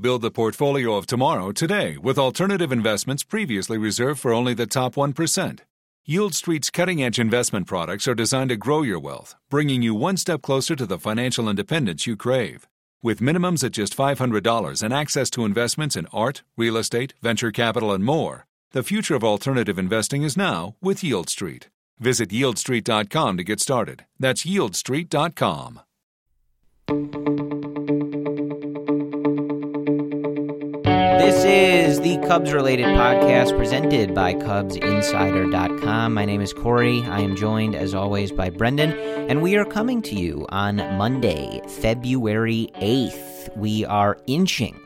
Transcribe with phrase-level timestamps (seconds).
[0.00, 4.94] Build the portfolio of tomorrow today with alternative investments previously reserved for only the top
[4.94, 5.58] 1%.
[6.08, 10.40] Yieldstreet's cutting edge investment products are designed to grow your wealth, bringing you one step
[10.40, 12.66] closer to the financial independence you crave.
[13.02, 17.92] With minimums at just $500 and access to investments in art, real estate, venture capital,
[17.92, 21.64] and more, the future of alternative investing is now with Yieldstreet.
[21.98, 24.06] Visit yieldstreet.com to get started.
[24.18, 25.80] That's yieldstreet.com.
[31.20, 36.14] This is the Cubs related podcast presented by CubsInsider.com.
[36.14, 37.02] My name is Corey.
[37.02, 38.92] I am joined, as always, by Brendan,
[39.28, 43.54] and we are coming to you on Monday, February 8th.
[43.54, 44.80] We are inching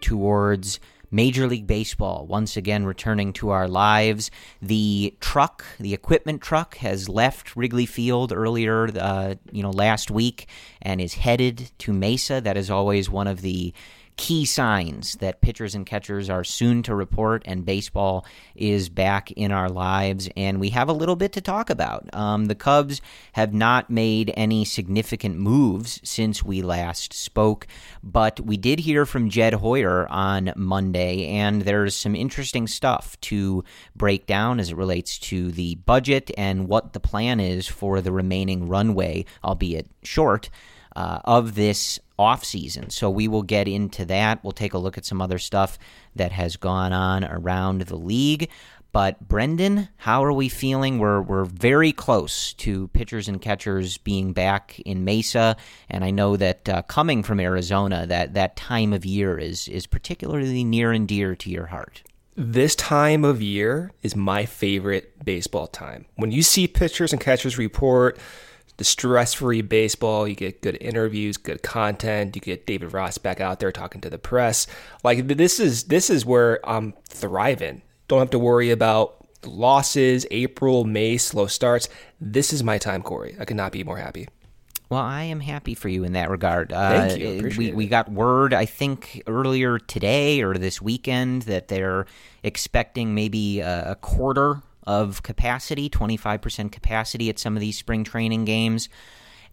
[0.00, 0.78] towards
[1.10, 4.30] Major League Baseball once again returning to our lives.
[4.62, 10.46] The truck, the equipment truck, has left Wrigley Field earlier, uh, you know, last week,
[10.80, 12.40] and is headed to Mesa.
[12.40, 13.74] That is always one of the
[14.20, 19.50] key signs that pitchers and catchers are soon to report and baseball is back in
[19.50, 20.28] our lives.
[20.36, 22.06] And we have a little bit to talk about.
[22.14, 23.00] Um, the Cubs
[23.32, 27.66] have not made any significant moves since we last spoke,
[28.02, 33.64] but we did hear from Jed Hoyer on Monday, and there's some interesting stuff to
[33.96, 38.12] break down as it relates to the budget and what the plan is for the
[38.12, 40.50] remaining runway, albeit short.
[40.96, 42.92] Uh, of this offseason.
[42.92, 44.44] So we will get into that.
[44.44, 45.78] We'll take a look at some other stuff
[46.14, 48.50] that has gone on around the league.
[48.92, 50.98] But Brendan, how are we feeling?
[50.98, 55.56] We're we're very close to pitchers and catchers being back in Mesa,
[55.88, 59.86] and I know that uh, coming from Arizona, that that time of year is is
[59.86, 62.02] particularly near and dear to your heart.
[62.36, 66.06] This time of year is my favorite baseball time.
[66.16, 68.18] When you see pitchers and catchers report
[68.80, 70.26] the stress-free baseball.
[70.26, 72.34] You get good interviews, good content.
[72.34, 74.66] You get David Ross back out there talking to the press.
[75.04, 77.82] Like this is this is where I'm thriving.
[78.08, 81.90] Don't have to worry about losses, April, May, slow starts.
[82.22, 83.36] This is my time, Corey.
[83.38, 84.28] I could not be more happy.
[84.88, 86.70] Well, I am happy for you in that regard.
[86.70, 87.28] Thank you.
[87.28, 87.76] Uh, Appreciate we, it.
[87.76, 92.06] we got word, I think, earlier today or this weekend that they're
[92.42, 98.44] expecting maybe a, a quarter of capacity, 25% capacity at some of these spring training
[98.44, 98.88] games.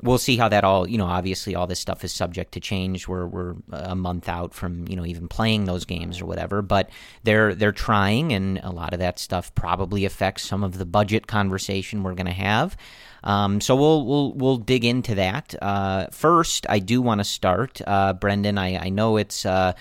[0.02, 3.08] We'll see how that all, you know, obviously all this stuff is subject to change.
[3.08, 6.92] We're we're a month out from, you know, even playing those games or whatever, but
[7.24, 11.26] they're they're trying and a lot of that stuff probably affects some of the budget
[11.26, 12.78] conversation we're going to have.
[13.24, 15.56] Um, so we'll we'll we'll dig into that.
[15.62, 18.58] Uh, first, I do want to start, uh, Brendan.
[18.58, 19.74] I, I know it's uh,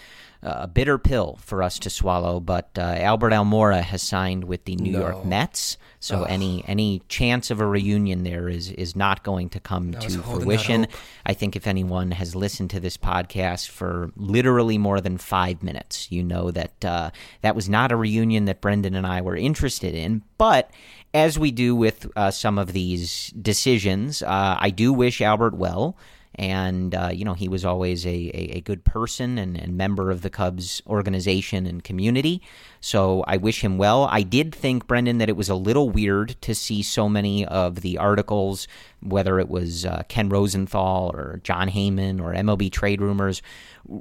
[0.42, 4.76] a bitter pill for us to swallow, but uh, Albert Almora has signed with the
[4.76, 5.00] New No.
[5.00, 5.76] York Mets.
[5.98, 10.14] So any any chance of a reunion there is is not going to come was
[10.14, 10.86] to fruition.
[11.24, 16.12] I think if anyone has listened to this podcast for literally more than five minutes,
[16.12, 17.10] you know that uh,
[17.40, 20.22] that was not a reunion that Brendan and I were interested in.
[20.38, 20.70] But
[21.12, 25.96] as we do with uh, some of these decisions, uh, I do wish Albert well.
[26.38, 30.10] And, uh, you know, he was always a, a, a good person and, and member
[30.10, 32.42] of the Cubs organization and community.
[32.80, 34.04] So I wish him well.
[34.10, 37.80] I did think, Brendan, that it was a little weird to see so many of
[37.80, 38.68] the articles,
[39.00, 43.40] whether it was uh, Ken Rosenthal or Jon Heyman or MLB trade rumors,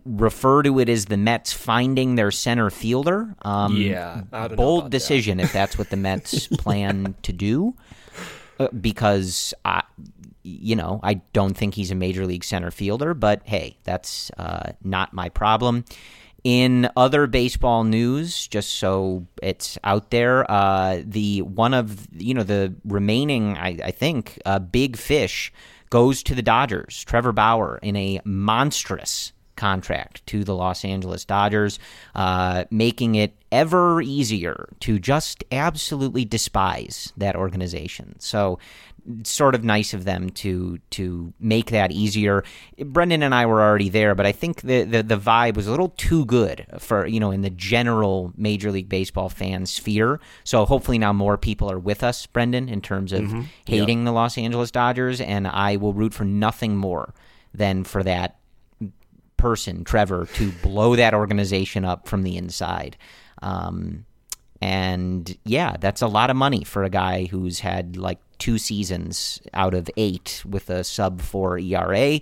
[0.06, 3.33] refer to it as the Mets finding their center fielder.
[3.44, 4.98] Um, Yeah, I don't know bold about that.
[4.98, 7.75] decision if that's what the Mets plan to do.
[8.57, 9.83] Uh, because I,
[10.45, 14.74] you know, I don't think he's a major league center fielder, but hey, that's uh,
[14.83, 15.86] not my problem.
[16.44, 22.44] In other baseball news, just so it's out there, uh, the one of you know
[22.44, 25.51] the remaining, I, I think, uh, big fish
[25.89, 27.03] goes to the Dodgers.
[27.03, 31.80] Trevor Bauer in a monstrous contract to the Los Angeles Dodgers,
[32.13, 38.19] uh, making it ever easier to just absolutely despise that organization.
[38.19, 38.59] So
[39.24, 42.44] sort of nice of them to to make that easier.
[42.78, 45.72] Brendan and I were already there, but I think the, the the vibe was a
[45.72, 50.19] little too good for you know in the general Major League Baseball fan sphere.
[50.44, 53.42] So hopefully now more people are with us, Brendan, in terms of mm-hmm.
[53.66, 54.06] hating yep.
[54.06, 57.13] the Los Angeles Dodgers, and I will root for nothing more
[57.54, 58.38] than for that
[59.38, 62.98] person, Trevor, to blow that organization up from the inside.
[63.42, 64.06] Um,
[64.62, 69.39] and yeah, that's a lot of money for a guy who's had like two seasons
[69.53, 72.19] out of eight with a sub four ERA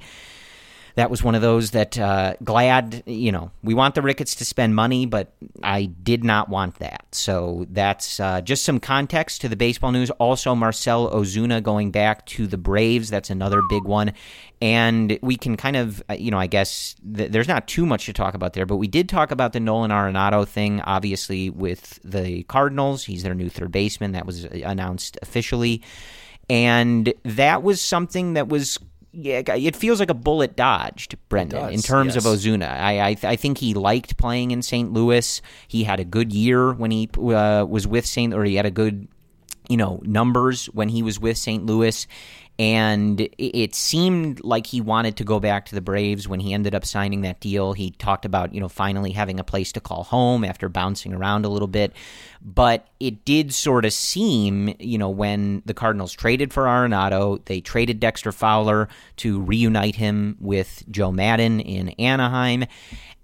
[0.95, 4.45] that was one of those that uh, glad you know we want the Ricketts to
[4.45, 7.05] spend money, but I did not want that.
[7.11, 10.11] So that's uh, just some context to the baseball news.
[10.11, 13.09] Also, Marcell Ozuna going back to the Braves.
[13.09, 14.13] That's another big one,
[14.61, 18.05] and we can kind of uh, you know I guess th- there's not too much
[18.05, 20.81] to talk about there, but we did talk about the Nolan Arenado thing.
[20.81, 24.11] Obviously, with the Cardinals, he's their new third baseman.
[24.11, 25.81] That was uh, announced officially.
[26.49, 28.77] And that was something that was
[29.13, 32.25] yeah, it feels like a bullet dodged, Brendan, does, in terms yes.
[32.25, 32.67] of Ozuna.
[32.67, 34.91] I, I, I think he liked playing in St.
[34.91, 35.41] Louis.
[35.67, 38.33] He had a good year when he uh, was with St.
[38.33, 39.07] or he had a good,
[39.69, 41.63] you know, numbers when he was with St.
[41.63, 42.07] Louis
[42.59, 46.75] and it seemed like he wanted to go back to the Braves when he ended
[46.75, 47.73] up signing that deal.
[47.73, 51.45] He talked about, you know, finally having a place to call home after bouncing around
[51.45, 51.93] a little bit.
[52.43, 57.59] But it did sort of seem, you know, when the Cardinals traded for Arenado, they
[57.59, 62.65] traded Dexter Fowler to reunite him with Joe Maddon in Anaheim.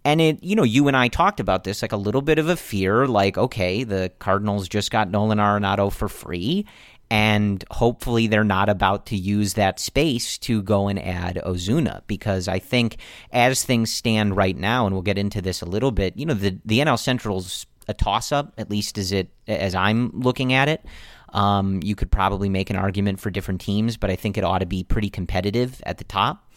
[0.03, 2.49] And it, you know, you and I talked about this, like a little bit of
[2.49, 6.65] a fear, like, okay, the Cardinals just got Nolan Arenado for free
[7.11, 12.47] and hopefully they're not about to use that space to go and add Ozuna because
[12.47, 12.97] I think
[13.31, 16.33] as things stand right now, and we'll get into this a little bit, you know,
[16.33, 20.69] the the NL Central's a toss up, at least as it as I'm looking at
[20.69, 20.85] it.
[21.33, 24.59] Um, you could probably make an argument for different teams, but I think it ought
[24.59, 26.47] to be pretty competitive at the top.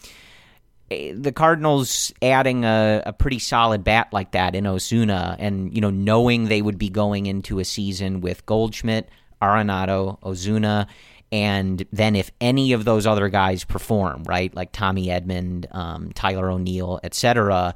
[0.89, 5.81] Eh, the Cardinals adding a, a pretty solid bat like that in Ozuna, and you
[5.81, 9.09] know, knowing they would be going into a season with Goldschmidt,
[9.41, 10.87] Arenado, Ozuna,
[11.31, 16.51] and then if any of those other guys perform, right, like Tommy Edman, um, Tyler
[16.51, 17.73] O'Neill, etc.,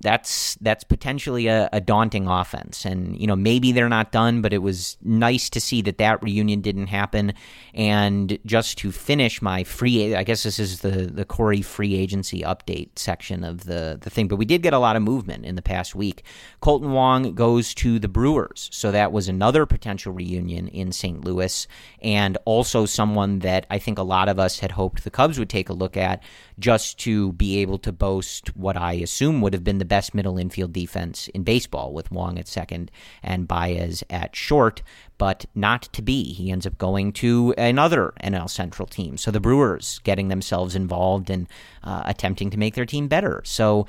[0.00, 2.84] that's that's potentially a, a, daunting offense.
[2.84, 6.22] And you know maybe they're not done, but it was nice to see that that
[6.22, 7.34] reunion didn't happen.
[7.72, 12.42] And just to finish my free, I guess this is the the Corey free agency
[12.42, 14.28] update section of the the thing.
[14.28, 16.24] But we did get a lot of movement in the past week.
[16.62, 21.24] Kolten Wong goes to the Brewers, so that was another potential reunion in St.
[21.24, 21.66] Louis,
[22.02, 25.50] and also someone that I think a lot of us had hoped the Cubs would
[25.50, 26.22] take a look at
[26.58, 30.38] just to be able to boast what I assume would have been the best middle
[30.38, 32.90] infield defense in baseball with Wong at second
[33.22, 34.82] and Baez at short,
[35.18, 36.32] but not to be.
[36.32, 39.16] He ends up going to another NL Central team.
[39.16, 41.48] So the Brewers getting themselves involved and
[41.82, 43.42] uh, attempting to make their team better.
[43.44, 43.86] So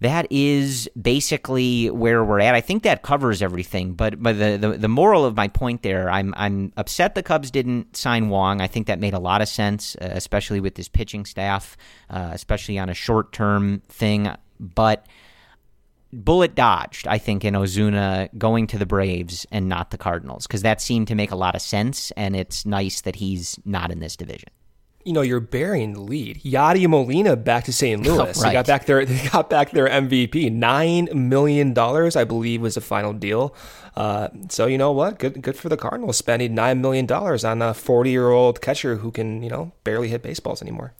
[0.00, 2.54] that is basically where we're at.
[2.54, 3.94] I think that covers everything.
[3.94, 7.50] But but the, the, the moral of my point there, I'm I'm upset the Cubs
[7.50, 8.60] didn't sign Wong.
[8.60, 11.76] I think that made a lot of sense, uh, especially with this pitching staff,
[12.10, 14.30] uh, especially on a short term thing.
[14.60, 15.06] But
[16.12, 20.62] bullet dodged, I think, in Ozuna going to the Braves and not the Cardinals because
[20.62, 24.00] that seemed to make a lot of sense, and it's nice that he's not in
[24.00, 24.50] this division
[25.06, 26.42] you know, you're burying the lead.
[26.42, 28.02] Yadi Molina back to St.
[28.06, 28.18] Louis.
[28.18, 28.36] Oh, right.
[28.46, 30.52] They got back their they got back their MVP.
[30.52, 33.54] Nine million dollars, I believe, was the final deal.
[33.94, 35.18] Uh, so you know what?
[35.18, 38.96] Good good for the Cardinals spending nine million dollars on a 40 year old catcher
[38.96, 40.92] who can you know barely hit baseballs anymore.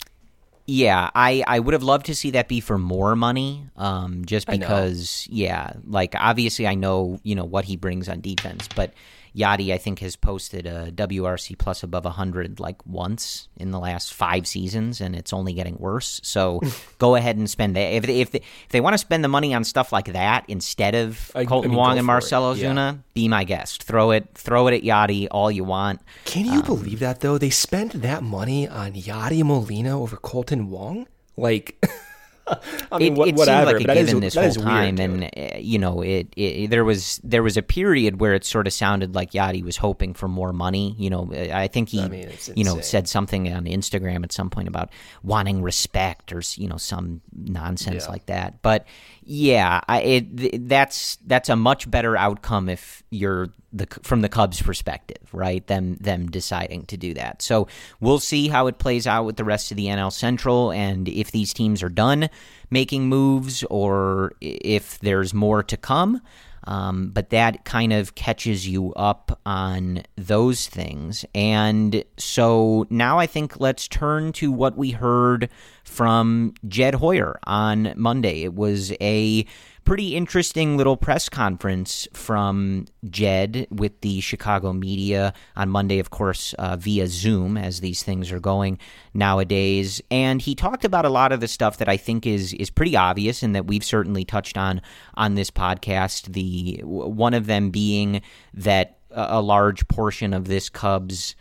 [0.66, 3.64] Yeah, I, I would have loved to see that be for more money.
[3.76, 8.68] Um, just because, yeah, like obviously I know you know what he brings on defense,
[8.74, 8.92] but
[9.36, 14.14] Yadi, I think, has posted a WRC plus above 100 like once in the last
[14.14, 16.20] five seasons, and it's only getting worse.
[16.22, 16.60] So
[16.98, 17.92] go ahead and spend that.
[17.92, 20.44] If they, if they, if they want to spend the money on stuff like that
[20.48, 22.94] instead of I, Kolten I mean, Wong and Marcell Ozuna, yeah.
[23.12, 23.82] be my guest.
[23.82, 26.00] Throw it, throw it at Yadi all you want.
[26.24, 27.36] Can you um, believe that though?
[27.36, 31.06] They spent that money on Yadi Molina over Kolten Wong.
[31.36, 31.84] Like
[32.92, 33.70] I mean, it, it whatever.
[33.70, 36.84] seemed like a given is, this whole time, and uh, you know, it, it, there
[36.84, 40.28] was there was a period where it sort of sounded like Yadi was hoping for
[40.28, 40.94] more money.
[40.98, 44.48] You know, I think he, I mean, you know, said something on Instagram at some
[44.48, 44.90] point about
[45.24, 48.10] wanting respect or you know some nonsense yeah.
[48.10, 48.62] like that.
[48.62, 48.86] But
[49.28, 54.62] Yeah, I, it that's that's a much better outcome if you're the from the Cubs'
[54.62, 55.66] perspective, right?
[55.66, 57.42] Them them deciding to do that.
[57.42, 57.66] So
[57.98, 61.32] we'll see how it plays out with the rest of the NL Central, and if
[61.32, 62.30] these teams are done
[62.70, 66.20] making moves, or if there's more to come.
[66.66, 71.24] Um, but that kind of catches you up on those things.
[71.34, 75.48] And so now I think let's turn to what we heard
[75.84, 78.42] from Jed Hoyer on Monday.
[78.42, 79.46] It was a
[79.86, 86.52] pretty interesting little press conference from Jed with the Chicago media on Monday, of course,
[86.54, 88.78] uh, via Zoom, as these things are going
[89.14, 90.02] nowadays.
[90.10, 92.96] And he talked about a lot of the stuff that I think is is pretty
[92.96, 94.82] obvious and that we've certainly touched on
[95.14, 96.32] on this podcast.
[96.32, 98.20] The one of them being
[98.54, 101.36] that a large portion of this Cubs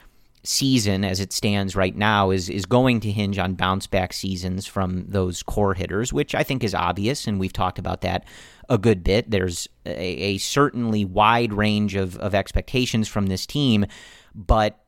[0.48, 4.66] season as it stands right now is is going to hinge on bounce back seasons
[4.66, 8.26] from those core hitters, which I think is obvious, and we've talked about that
[8.70, 9.30] a good bit.
[9.30, 13.86] There's a, a certainly wide range of, of expectations from this team,
[14.34, 14.86] but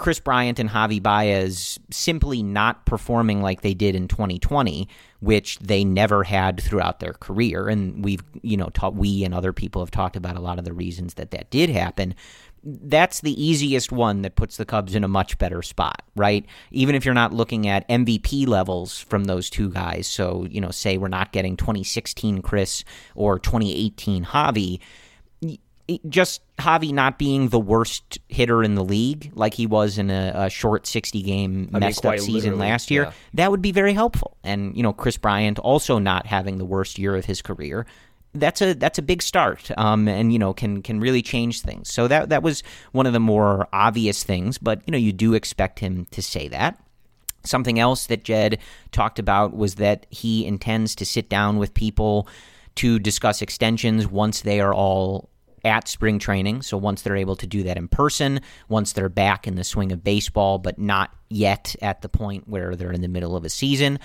[0.00, 4.88] Kris Bryant and Javi Baez simply not performing like they did in 2020,
[5.20, 7.68] which they never had throughout their career.
[7.68, 10.64] And we've, you know, taught, we and other people have talked about a lot of
[10.64, 12.14] the reasons that that did happen
[12.62, 16.44] that's the easiest one that puts the Cubs in a much better spot, right?
[16.70, 20.06] Even if you're not looking at MVP levels from those two guys.
[20.06, 24.80] So, you know, say we're not getting 2016 Kris or 2018 Javi,
[26.08, 30.32] just Javi not being the worst hitter in the league, like he was in a,
[30.34, 33.12] a short 60 game messed up season last year, yeah.
[33.34, 34.36] that would be very helpful.
[34.44, 37.86] And, you know, Kris Bryant also not having the worst year of his career
[38.34, 41.92] that's a that's a big start, um, and you know can can really change things.
[41.92, 45.34] So that that was one of the more obvious things, but you know you do
[45.34, 46.80] expect him to say that.
[47.42, 48.58] Something else that Jed
[48.92, 52.28] talked about was that he intends to sit down with people
[52.76, 55.30] to discuss extensions once they are all
[55.64, 56.62] at spring training.
[56.62, 59.92] So once they're able to do that in person, once they're back in the swing
[59.92, 63.50] of baseball, but not yet at the point where they're in the middle of a
[63.50, 63.98] season.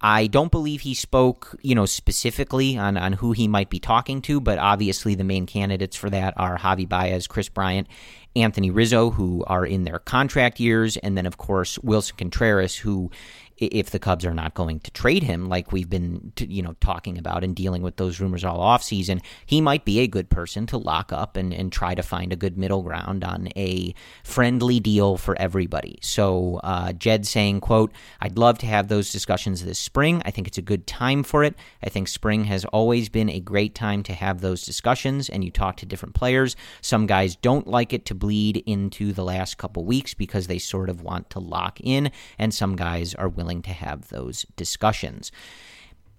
[0.00, 4.22] I don't believe he spoke, you know, specifically on, on who he might be talking
[4.22, 7.88] to, but obviously the main candidates for that are Javi Baez, Kris Bryant,
[8.36, 13.10] Anthony Rizzo, who are in their contract years, and then of course Willson Contreras, who
[13.58, 17.18] if the Cubs are not going to trade him, like we've been, you know, talking
[17.18, 20.66] about and dealing with those rumors all off season, he might be a good person
[20.66, 24.78] to lock up and, and try to find a good middle ground on a friendly
[24.78, 25.98] deal for everybody.
[26.02, 30.22] So uh, Jed saying, "quote I'd love to have those discussions this spring.
[30.24, 31.56] I think it's a good time for it.
[31.82, 35.50] I think spring has always been a great time to have those discussions, and you
[35.50, 36.54] talk to different players.
[36.80, 40.88] Some guys don't like it to bleed into the last couple weeks because they sort
[40.88, 45.32] of want to lock in, and some guys are willing." Willing to have those discussions.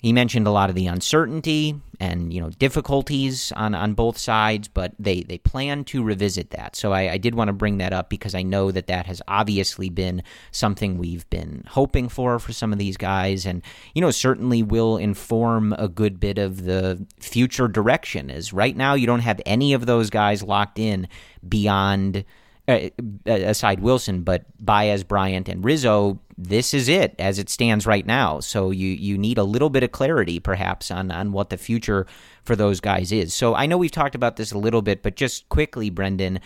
[0.02, 4.70] He mentioned a lot of the uncertainty and you know difficulties on, on both sides,
[4.70, 6.78] but they, they plan to revisit that.
[6.78, 9.22] So I, I did want to bring that up because I know that that has
[9.28, 13.62] obviously been something we've been hoping for for some of these guys, and
[13.94, 18.30] you know certainly will inform a good bit of the future direction.
[18.30, 21.10] Is right now you don't have any of those guys locked in
[21.48, 22.24] beyond
[22.70, 22.90] uh,
[23.26, 28.40] aside Willson, but Baez, Bryant, and Rizzo, this is it as it stands right now.
[28.40, 32.06] So you you need a little bit of clarity, perhaps, on on what the future
[32.44, 33.34] for those guys is.
[33.34, 36.42] So I know we've talked about this a little bit, but just quickly, Brendan,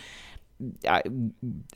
[0.88, 1.02] I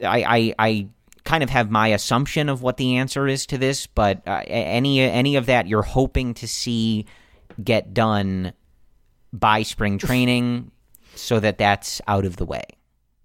[0.02, 0.88] I, I
[1.24, 5.00] kind of have my assumption of what the answer is to this, but uh, any
[5.00, 7.04] any of that you're hoping to see
[7.62, 8.54] get done
[9.32, 10.70] by spring training,
[11.14, 12.62] so that that's out of the way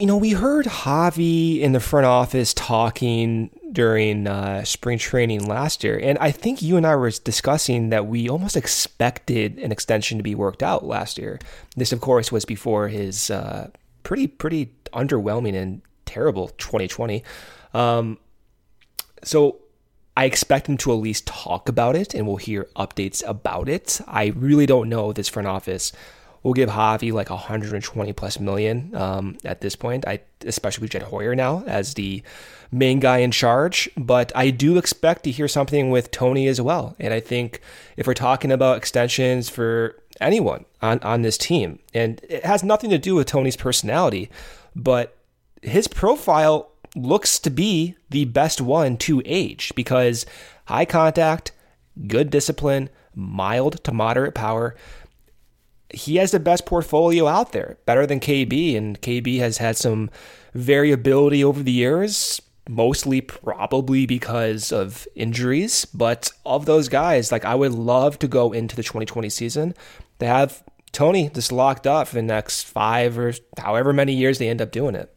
[0.04, 5.82] you know, we heard Javi in the front office talking during uh, spring training last
[5.82, 10.18] year, and I think you and I were discussing that we almost expected an extension
[10.18, 11.40] to be worked out last year.
[11.78, 13.70] This, of course, was before his uh,
[14.04, 17.24] pretty pretty underwhelming and terrible 2020.
[17.74, 18.18] Um,
[19.24, 19.60] so
[20.18, 24.02] I expect him to at least talk about it, and we'll hear updates about it.
[24.06, 25.94] I really don't know this front office
[26.44, 30.06] We'll give Javi like 120 plus million um, at this point.
[30.06, 32.22] I especially with Jed Hoyer now as the
[32.70, 33.90] main guy in charge.
[33.96, 36.96] But I do expect to hear something with Tony as well.
[37.00, 37.62] And I think
[37.96, 42.90] if we're talking about extensions for anyone on on this team, and it has nothing
[42.90, 44.30] to do with Tony's personality,
[44.76, 45.18] but
[45.62, 50.26] his profile looks to be the best one to age because
[50.66, 51.52] high contact,
[52.08, 54.76] good discipline, mild to moderate power
[55.94, 58.76] he has the best portfolio out there, better than KB.
[58.76, 60.10] And KB has had some
[60.54, 65.86] variability over the years, mostly probably because of injuries.
[65.86, 69.74] But of those guys, like I would love to go into the 2020 season
[70.20, 74.50] to have Tony just locked up for the next five or however many years they
[74.50, 75.14] end up doing it.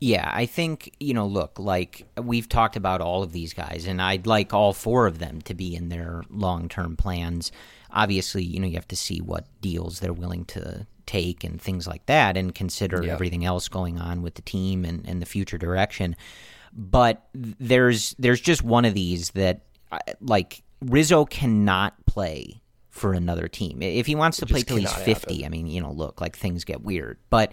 [0.00, 4.00] Yeah, I think, you know, look, like we've talked about all of these guys, and
[4.00, 7.50] I'd like all four of them to be in their long term plans.
[7.90, 11.86] Obviously, you know, you have to see what deals they're willing to take and things
[11.86, 13.12] like that and consider Yeah.
[13.14, 16.14] everything else going on with the team and, and the future direction.
[16.72, 23.48] But there's there's just one of these that uh, like Rizzo cannot play for another
[23.48, 23.80] team.
[23.80, 26.36] If he wants to play till he's cannot 50, I mean, you know, look, like
[26.36, 27.16] things get weird.
[27.30, 27.52] But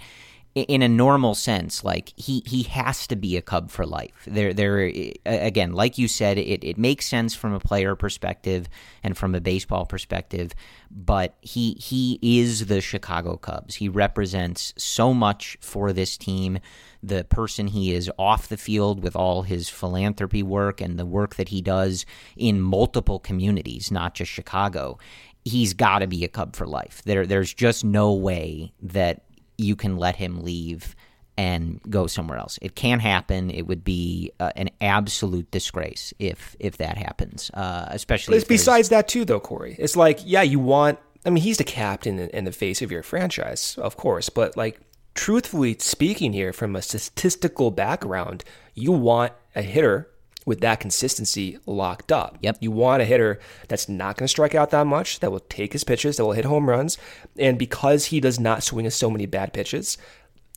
[0.55, 4.23] in a normal sense, like he he has to be a Cub for life.
[4.25, 4.89] There there
[5.25, 8.69] again, like you said, it it makes sense from a player perspective
[9.03, 10.53] and from a baseball perspective,
[10.89, 13.75] but he he is the Chicago Cubs.
[13.75, 16.59] He represents so much for this team.
[17.03, 21.35] The person he is off the field with all his philanthropy work and the work
[21.35, 22.05] that he does
[22.37, 24.99] in multiple communities, not just Chicago.
[25.43, 27.03] He's got to be a Cub for life.
[27.05, 29.25] There, there's just no way that
[29.57, 30.95] you can let him leave
[31.37, 32.57] and go somewhere else.
[32.61, 33.49] It can't happen.
[33.49, 37.51] It would be uh, an absolute disgrace if if that happens.
[37.53, 39.75] Uh, especially if besides that too, though, Corey.
[39.77, 40.99] It's like, yeah, you want.
[41.25, 44.29] I mean, he's the captain and the face of your franchise, of course.
[44.29, 44.79] But like,
[45.15, 48.43] truthfully speaking, here from a statistical background,
[48.75, 50.09] you want a hitter
[50.45, 52.37] with that consistency locked up.
[52.41, 52.57] Yep.
[52.61, 55.73] You want a hitter that's not going to strike out that much, that will take
[55.73, 56.97] his pitches, that will hit home runs,
[57.37, 59.97] and because he does not swing so many bad pitches,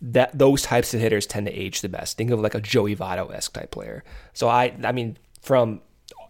[0.01, 2.17] that those types of hitters tend to age the best.
[2.17, 4.05] Think of like a Joey Votto esque type player.
[4.33, 5.81] So I, I mean, from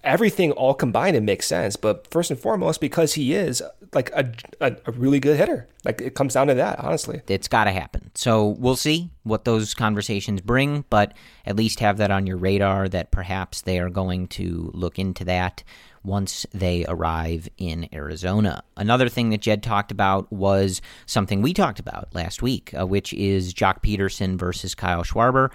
[0.09, 1.77] everything all combined, it makes sense.
[1.77, 3.63] But first and foremost, because he is
[3.95, 5.69] like a, a, a really good hitter.
[5.85, 7.21] Like it comes down to that, honestly.
[7.29, 8.11] it's got to happen.
[8.15, 11.15] So we'll see what those conversations bring, but
[11.47, 15.25] at least have that on your radar that perhaps they are going to look into
[15.25, 15.63] that
[16.03, 18.63] once they arrive in Arizona.
[18.77, 23.13] Another thing that Jed talked about was something we talked about last week, uh, which
[23.13, 25.51] is Joc Pederson versus Kyle Schwarber.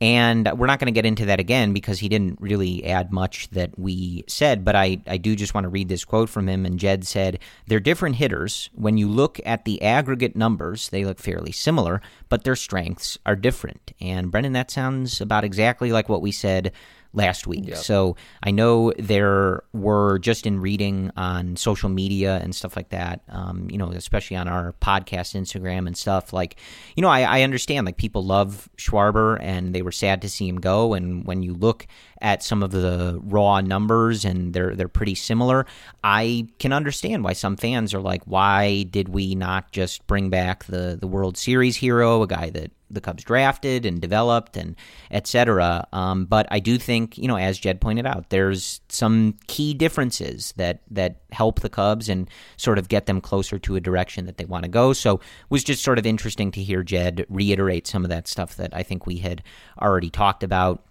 [0.00, 3.50] And we're not going to get into that again because he didn't really add much
[3.50, 4.64] that we said.
[4.64, 6.64] But I, I do just want to read this quote from him.
[6.64, 8.70] And Jed said, They're different hitters.
[8.72, 13.36] When you look at the aggregate numbers, they look fairly similar, but their strengths are
[13.36, 13.92] different.
[14.00, 16.72] And Brendan, that sounds about exactly like what we said
[17.12, 17.64] last week.
[17.76, 23.22] So I know there were just in reading on social media and stuff like that,
[23.28, 26.32] um, you know, especially on our podcast, Instagram and stuff.
[26.32, 26.56] Like,
[26.94, 30.48] you know, I, I understand like people love Schwarber and they were sad to see
[30.48, 30.94] him go.
[30.94, 31.86] And when you look
[32.22, 35.66] at some of the raw numbers and they're they're pretty similar,
[36.04, 40.64] I can understand why some fans are like, why did we not just bring back
[40.64, 44.76] the the World Series hero, a guy that the Cubs drafted and developed and
[45.10, 45.86] et cetera.
[45.92, 50.52] Um, but I do think, you know, as Jed pointed out, there's some key differences
[50.56, 54.36] that that help the Cubs and sort of get them closer to a direction that
[54.36, 54.92] they want to go.
[54.92, 58.56] So it was just sort of interesting to hear Jed reiterate some of that stuff
[58.56, 59.42] that I think we had
[59.80, 60.84] already talked about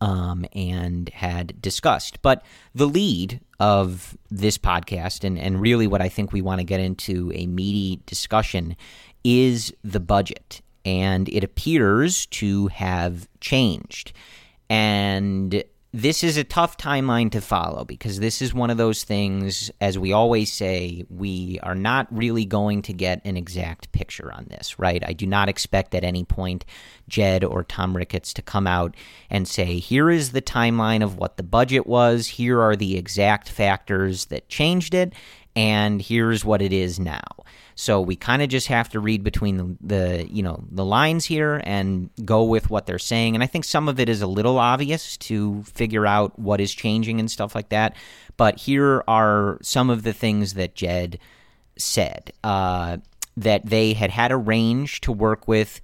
[0.00, 2.22] um, and had discussed.
[2.22, 6.64] But the lead of this podcast, and, and really what I think we want to
[6.64, 8.76] get into a meaty discussion,
[9.22, 10.62] is the budget.
[10.84, 14.12] And it appears to have changed.
[14.68, 15.62] And
[15.92, 19.98] this is a tough timeline to follow because this is one of those things, as
[19.98, 24.78] we always say, we are not really going to get an exact picture on this,
[24.78, 25.02] right?
[25.04, 26.64] I do not expect at any point
[27.08, 28.94] Jed or Tom Ricketts to come out
[29.28, 33.48] and say, here is the timeline of what the budget was, here are the exact
[33.48, 35.12] factors that changed it,
[35.56, 37.24] and here's what it is now.
[37.80, 41.24] So we kind of just have to read between the, the you know the lines
[41.24, 43.34] here and go with what they're saying.
[43.34, 46.74] And I think some of it is a little obvious to figure out what is
[46.74, 47.96] changing and stuff like that.
[48.36, 51.18] But here are some of the things that Jed
[51.78, 52.98] said uh,
[53.38, 55.80] that they had had a range to work with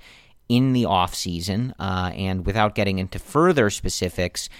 [0.51, 4.51] in the off season, uh, and without getting into further specifics.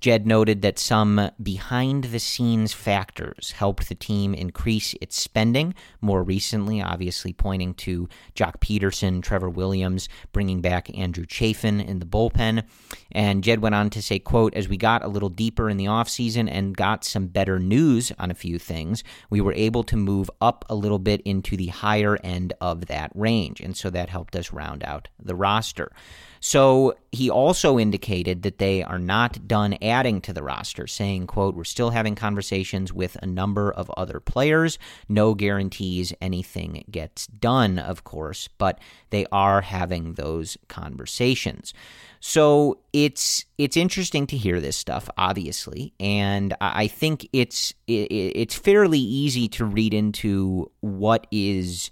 [0.00, 5.74] Jed noted that some behind the scenes factors helped the team increase its spending.
[6.00, 12.06] More recently, obviously pointing to Joc Pederson, Trevor Williams, bringing back Andrew Chafin in the
[12.06, 12.64] bullpen.
[13.12, 15.84] And Jed went on to say, quote, as we got a little deeper in the
[15.84, 20.30] offseason and got some better news on a few things, we were able to move
[20.40, 23.60] up a little bit into the higher end of that range.
[23.60, 25.92] And so that helped us round out the roster.
[26.40, 31.54] So he also indicated that they are not done adding to the roster, saying, quote,
[31.54, 34.78] we're still having conversations with a number of other players.
[35.06, 38.78] No guarantees anything gets done, of course, but
[39.10, 41.74] they are having those conversations.
[42.20, 48.98] So it's it's interesting to hear this stuff, obviously, and I think it's it's fairly
[48.98, 51.90] easy to read into what is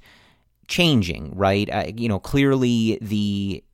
[0.69, 1.69] changing, right?
[1.71, 3.65] Uh, you know, clearly the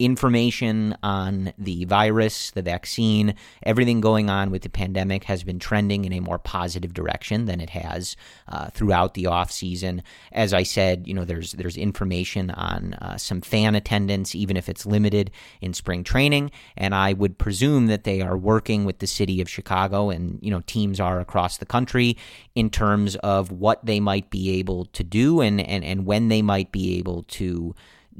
[0.00, 6.06] information on the virus, the vaccine, everything going on with the pandemic has been trending
[6.06, 8.16] in a more positive direction than it has
[8.48, 10.02] uh, throughout the off season.
[10.32, 14.70] As I said, you know, there's there's information on uh, some fan attendance, even if
[14.70, 19.06] it's limited in spring training, and I would presume that they are working with the
[19.06, 22.16] city of Chicago and you know teams are across the country
[22.54, 26.40] in terms of what they might be able to do and and, and when they
[26.40, 27.74] might be able to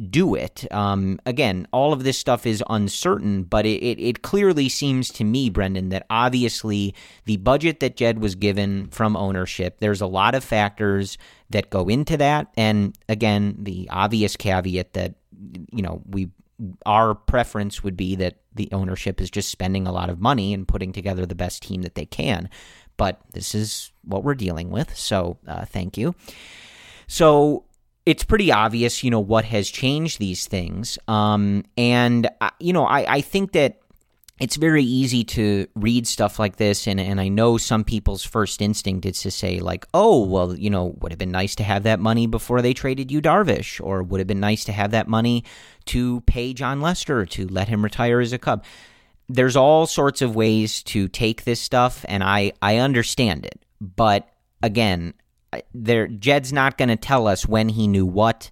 [0.08, 0.66] do it.
[0.72, 5.24] Um, again, all of this stuff is uncertain, but it, it, it, clearly seems to
[5.24, 6.94] me, Brendan, that obviously
[7.26, 11.18] the budget that Jed was given from ownership, there's a lot of factors
[11.50, 12.48] that go into that.
[12.56, 15.14] And again, the obvious caveat that,
[15.72, 16.30] you know, we
[16.84, 20.68] our preference would be that the ownership is just spending a lot of money and
[20.68, 22.50] putting together the best team that they can.
[22.98, 24.94] But this is what we're dealing with.
[24.94, 26.14] So uh, thank you.
[27.06, 27.64] So
[28.10, 30.98] it's pretty obvious, you know, what has changed these things.
[31.06, 33.80] Um, and, uh, you know, I, I think that
[34.40, 38.62] it's very easy to read stuff like this and, and i know some people's first
[38.62, 41.82] instinct is to say like oh well you know would have been nice to have
[41.82, 45.06] that money before they traded Yu Darvish or would have been nice to have that
[45.06, 45.44] money
[45.84, 48.64] to pay jon lester to let him retire as a cub
[49.28, 54.26] there's all sorts of ways to take this stuff and i i understand it but
[54.62, 55.12] again
[55.74, 58.50] there Jed's not going to tell us when he knew what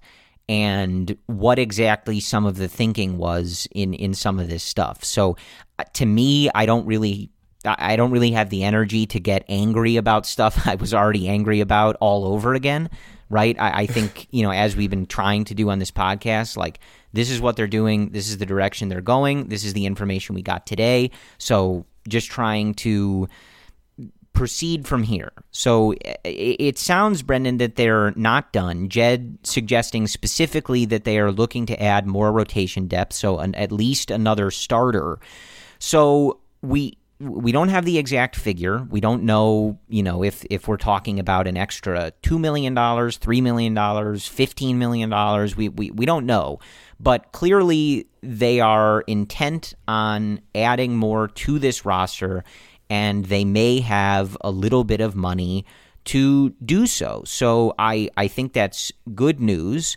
[0.49, 5.05] and what exactly some of the thinking was in in some of this stuff.
[5.05, 5.37] So
[5.79, 7.31] uh, to me, I don't really
[7.65, 11.61] I don't really have the energy to get angry about stuff I was already angry
[11.61, 12.91] about all over again.
[13.31, 13.61] Right.
[13.61, 16.81] I, I think, you know, as we've been trying to do on this podcast, like
[17.13, 18.11] this is what they're doing.
[18.11, 19.49] This is the direction they're going.
[19.49, 21.11] This is the information we got today.
[21.37, 23.29] So just trying to
[24.39, 25.33] proceed from here.
[25.51, 28.89] So it sounds, Brendan, that they're not done.
[28.89, 33.73] Jed suggesting specifically that they are looking to add more rotation depth, so an, at
[33.73, 35.19] least another starter.
[35.81, 38.87] So we we don't have the exact figure.
[38.89, 43.17] We don't know, you know, if if we're talking about an extra two million dollars,
[43.17, 45.57] three million dollars, fifteen million dollars.
[45.57, 46.61] We, we we don't know,
[47.01, 52.45] but clearly they are intent on adding more to this roster
[52.91, 55.65] and they may have a little bit of money
[56.05, 57.23] to do so.
[57.27, 59.97] So I, I think that's good news.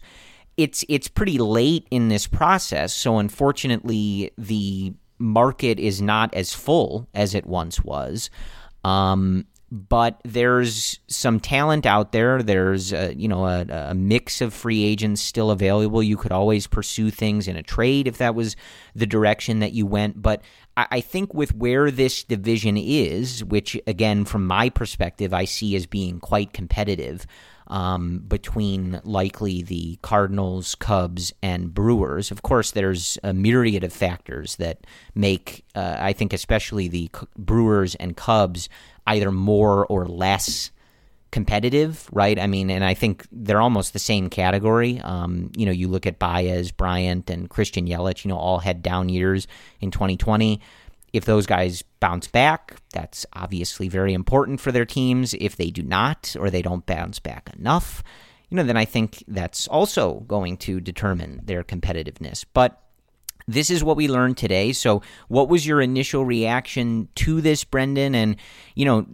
[0.58, 7.08] It's it's pretty late in this process, so unfortunately the market is not as full
[7.13, 8.30] as it once was.
[8.84, 12.43] Um, but there's some talent out there.
[12.43, 16.04] There's a, you know a, a, mix of free agents still available.
[16.04, 18.58] You could always pursue things in a trade if that was
[18.93, 20.21] the direction that you went.
[20.21, 20.41] But
[20.89, 25.86] I, think with where this division is, which again from my perspective I see as
[25.86, 27.26] being quite competitive.
[27.67, 32.30] Um, between likely the Cardinals, Cubs, and Brewers.
[32.30, 37.96] Of course, there's a myriad of factors that make, uh, I think, especially the Brewers
[37.96, 38.67] and Cubs
[39.08, 40.72] either more or less
[41.32, 42.38] competitive, right?
[42.38, 45.00] I mean, and I think they're almost the same category.
[45.00, 48.84] Um, you know, you look at Baez, Bryant, and Christian Yelich, you know, all had
[48.84, 49.48] down years
[49.80, 50.60] in 2020.
[51.13, 55.34] If those guys bounce back, that's obviously very important for their teams.
[55.34, 58.04] If they do not, or they don't bounce back enough,
[58.50, 62.46] you know, then I think that's also going to determine their competitiveness.
[62.54, 62.82] But
[63.47, 64.73] this is what we learned today.
[64.73, 68.15] So, what was your initial reaction to this, Brendan?
[68.15, 68.36] And,
[68.75, 69.06] you know,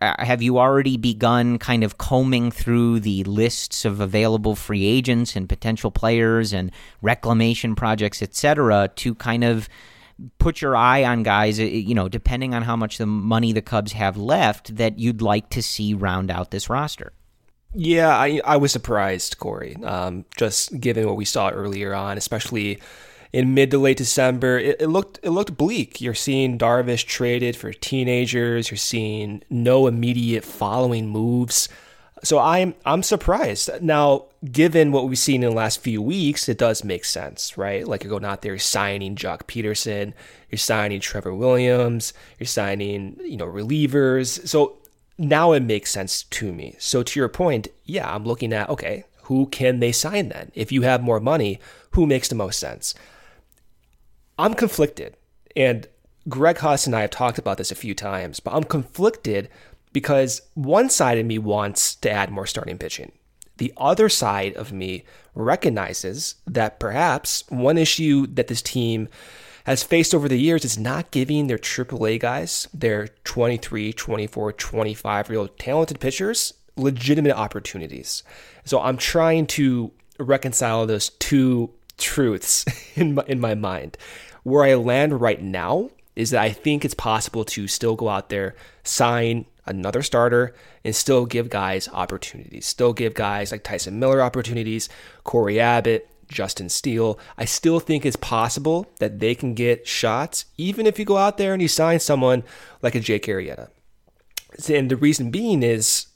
[0.00, 5.48] have you already begun kind of combing through the lists of available free agents and
[5.48, 6.70] potential players and
[7.02, 9.68] reclamation projects, et cetera, to kind of
[10.38, 13.92] put your eye on guys, you know, depending on how much the money the Cubs
[13.92, 17.12] have left, that you'd like to see round out this roster?
[17.74, 22.80] Yeah, I, I was surprised, Corey, um, just given what we saw earlier on, especially
[23.32, 26.00] in mid to late December, it, it, looked it looked bleak.
[26.00, 28.70] You're seeing Darvish traded for teenagers.
[28.70, 31.68] You're seeing no immediate following moves.
[32.24, 33.70] So I'm I'm surprised.
[33.80, 37.86] Now, given what we've seen in the last few weeks, it does make sense, right?
[37.86, 40.14] Like you're going out there signing Joc Pederson,
[40.50, 44.46] you're signing Trevor Williams, you're signing, you know, relievers.
[44.48, 44.78] So
[45.16, 46.76] now it makes sense to me.
[46.78, 50.50] So to your point, yeah, I'm looking at okay, who can they sign then?
[50.54, 51.60] If you have more money,
[51.92, 52.94] who makes the most sense?
[54.38, 55.16] I'm conflicted.
[55.56, 55.88] And
[56.28, 59.48] Greg Huss and I have talked about this a few times, but I'm conflicted
[59.92, 63.12] because one side of me wants to add more starting pitching.
[63.56, 69.08] The other side of me recognizes that perhaps one issue that this team
[69.64, 75.28] has faced over the years is not giving their AAA guys, their 23, 24, 25
[75.28, 78.22] year old talented pitchers, legitimate opportunities.
[78.64, 82.64] So I'm trying to reconcile those two truths
[82.96, 83.98] in my, in my mind.
[84.48, 88.30] Where I land right now is that I think it's possible to still go out
[88.30, 92.66] there, sign another starter, and still give guys opportunities.
[92.66, 94.88] Still give guys like Tyson Miller opportunities,
[95.22, 97.18] Cory Abbott, Justin Steele.
[97.36, 101.36] I still think it's possible that they can get shots, even if you go out
[101.36, 102.42] there and you sign someone
[102.80, 103.68] like a Jake Arrieta.
[104.68, 106.06] And the reason being is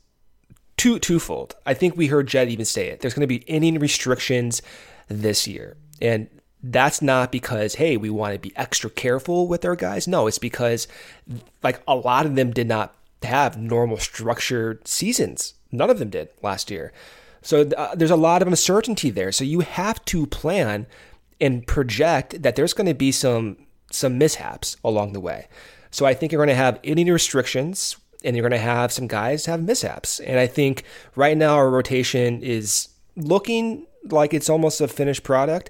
[0.79, 1.55] two twofold.
[1.67, 3.01] I think we heard Jed even say it.
[3.01, 4.63] There's going to be inning restrictions
[5.09, 5.77] this year.
[6.01, 6.29] And
[6.63, 10.39] that's not because hey we want to be extra careful with our guys no it's
[10.39, 10.87] because
[11.63, 16.29] like a lot of them did not have normal structured seasons none of them did
[16.43, 16.93] last year
[17.43, 19.33] so uh, there's a lot of uncertainty there.
[19.33, 20.87] So you have to plan
[21.41, 23.57] and project that there's going to be some
[23.91, 25.49] some mishaps along the way.
[25.91, 29.07] So I think you're going to have inning restrictions and you're going to have some
[29.07, 30.21] guys have mishaps.
[30.21, 35.69] And I think right now our rotation is looking like it's almost a finished product.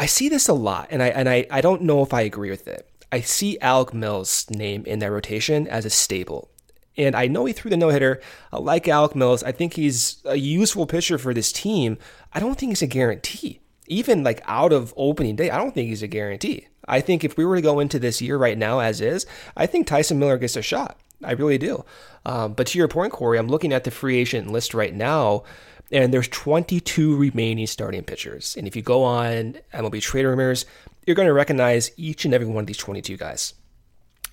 [0.00, 2.48] I see this a lot and I and I, I don't know if I agree
[2.48, 2.88] with it.
[3.12, 6.48] I see Alec Mills' name in that rotation as a stable.
[6.96, 8.18] And I know he threw the no hitter.
[8.50, 9.42] I like Alec Mills.
[9.42, 11.98] I think he's a useful pitcher for this team.
[12.32, 13.60] I don't think he's a guarantee.
[13.88, 16.68] Even like out of opening day, I don't think he's a guarantee.
[16.88, 19.66] I think if we were to go into this year right now as is, I
[19.66, 20.98] think Tyson Miller gets a shot.
[21.22, 21.84] I really do.
[22.24, 25.44] Um, but to your point, Corey, I'm looking at the free agent list right now,
[25.92, 28.56] and there's 22 remaining starting pitchers.
[28.56, 30.66] And if you go on MLB Trade Rumors,
[31.06, 33.54] you're going to recognize each and every one of these 22 guys.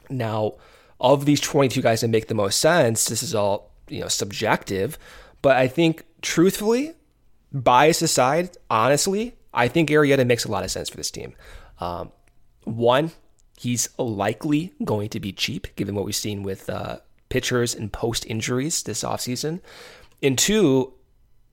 [0.10, 0.54] Now,
[1.00, 4.98] of these 22 guys that make the most sense, this is all, you know, subjective,
[5.42, 6.94] but I think truthfully,
[7.52, 11.34] bias aside, honestly, I think Arrieta makes a lot of sense for this team.
[11.80, 12.12] Um,
[12.64, 13.12] one,
[13.58, 16.98] he's likely going to be cheap given what we've seen with uh,
[17.30, 19.62] pitchers and post injuries this offseason.
[20.22, 20.94] And two,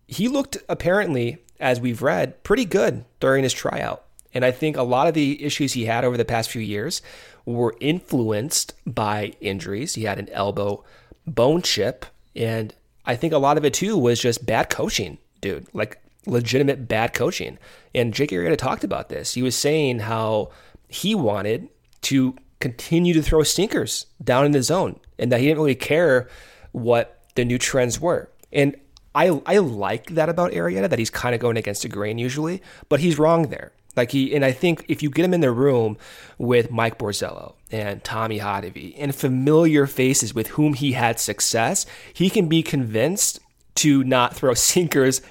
[0.06, 4.04] he looked apparently, as we've read, pretty good during his tryout.
[4.32, 7.02] And I think a lot of the issues he had over the past few years
[7.46, 9.94] were influenced by injuries.
[9.94, 10.84] He had an elbow
[11.26, 12.74] bone chip, and
[13.06, 15.66] I think a lot of it too was just bad coaching, dude.
[15.72, 17.58] Like legitimate bad coaching.
[17.94, 19.34] And Jake Arrieta talked about this.
[19.34, 20.50] He was saying how
[20.88, 21.68] he wanted
[22.02, 26.28] to continue to throw sinkers down in the zone and that he didn't really care
[26.72, 28.30] what the new trends were.
[28.52, 28.76] And
[29.14, 32.62] I I like that about Arrieta that he's kind of going against the grain usually,
[32.88, 33.72] but he's wrong there.
[33.96, 35.96] Like he and I think if you get him in the room
[36.38, 42.28] with Mike Borzello and Tommy Hottovy and familiar faces with whom he had success, he
[42.28, 43.40] can be convinced
[43.76, 45.22] to not throw sinkers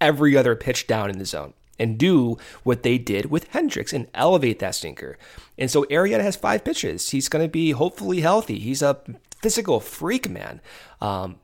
[0.00, 4.08] every other pitch down in the zone and do what they did with Hendricks and
[4.14, 5.18] elevate that sinker.
[5.58, 7.10] And so Arrieta has five pitches.
[7.10, 8.58] He's going to be hopefully healthy.
[8.58, 8.98] He's a
[9.42, 10.60] physical freak, man.
[11.00, 11.36] Um,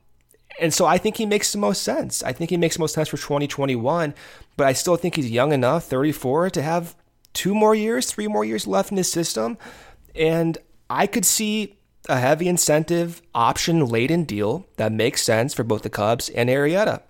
[0.59, 2.23] and so I think he makes the most sense.
[2.23, 4.13] I think he makes the most sense for 2021,
[4.57, 6.95] but I still think he's young enough, 34, to have
[7.33, 9.57] two more years, three more years left in his system.
[10.15, 10.57] And
[10.89, 11.77] I could see
[12.09, 17.01] a heavy incentive option laden deal that makes sense for both the Cubs and Arrieta.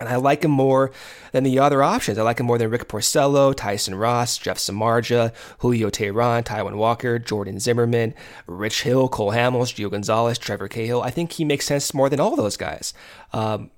[0.00, 0.90] And I like him more
[1.32, 2.18] than the other options.
[2.18, 7.18] I like him more than Rick Porcello, Tyson Ross, Jeff Samardzija, Julio Teheran, Taijuan Walker,
[7.18, 8.14] Jordan Zimmermann,
[8.46, 11.02] Rich Hill, Cole Hamels, Gio Gonzalez, Trevor Cahill.
[11.02, 12.94] I think he makes sense more than all those guys.
[13.32, 13.70] Um,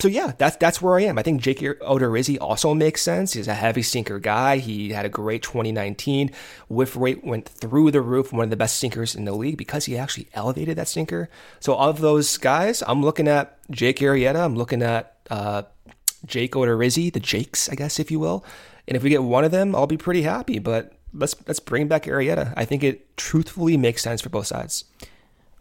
[0.00, 1.18] so yeah, that's that's where I am.
[1.18, 3.32] I think Jake Odorizzi also makes sense.
[3.32, 4.58] He's a heavy sinker guy.
[4.58, 6.30] He had a great 2019.
[6.68, 9.86] Whiff rate went through the roof, one of the best sinkers in the league because
[9.86, 11.28] he actually elevated that sinker.
[11.58, 14.44] So of those guys, I'm looking at Jake Arrieta.
[14.44, 15.62] I'm looking at uh,
[16.24, 18.44] Jake Odorizzi, the Jakes, I guess, if you will.
[18.86, 20.60] And if we get one of them, I'll be pretty happy.
[20.60, 22.54] But let's let's bring back Arrieta.
[22.56, 24.84] I think it truthfully makes sense for both sides.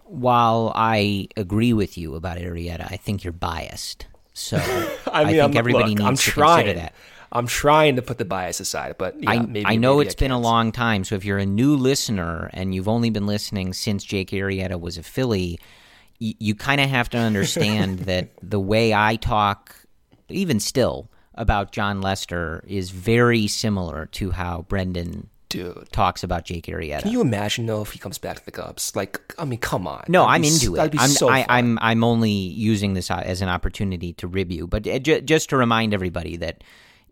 [0.04, 4.06] While I agree with you about Arrieta, I think you're biased.
[4.38, 6.65] So I, mean, I think I'm, everybody look, needs I'm to trying.
[6.65, 6.93] consider that.
[7.32, 10.19] I'm trying to put the bias aside, but yeah, I, maybe, I know it's I
[10.19, 11.04] been a long time.
[11.04, 14.97] So if you're a new listener and you've only been listening since Jake Arrieta was
[14.97, 15.60] a Philly,
[16.19, 19.76] you, you kind of have to understand that the way I talk,
[20.30, 25.88] even still, about Jon Lester is very similar to how Brendan dude.
[25.91, 27.01] talks about Jake Arrieta.
[27.03, 28.95] Can you imagine though if he comes back to the Cubs?
[28.95, 30.03] Like, I mean, come on.
[30.07, 30.77] No, That'd I'm be s- into it.
[30.77, 31.45] That'd be I'm, so I, fun.
[31.49, 35.21] I'm I'm only using this uh, as an opportunity to rib you, but uh, ju-
[35.21, 36.63] just to remind everybody that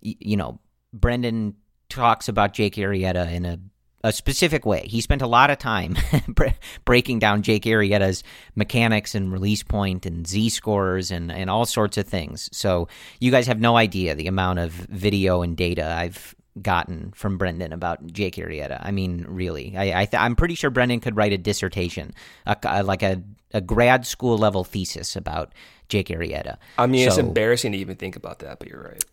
[0.04, 0.60] y- you know
[0.94, 1.56] Brendan
[1.90, 3.60] talks about Jake Arrieta in a
[4.04, 4.86] a specific way.
[4.88, 5.96] He spent a lot of time
[6.86, 8.24] breaking down Jake Arrieta's
[8.56, 12.48] mechanics and release point and Z scores and, and all sorts of things.
[12.52, 12.88] So
[13.20, 17.74] you guys have no idea the amount of video and data I've gotten from Brendan
[17.74, 18.80] about Jake Arrieta.
[18.82, 22.14] I mean, really, I, I am pretty sure Brendan could write a dissertation,
[22.46, 23.22] a, like a,
[23.54, 25.54] a grad school level thesis about
[25.90, 26.58] Jake Arrieta.
[26.78, 29.04] I mean, so, it's embarrassing to even think about that, but you're right.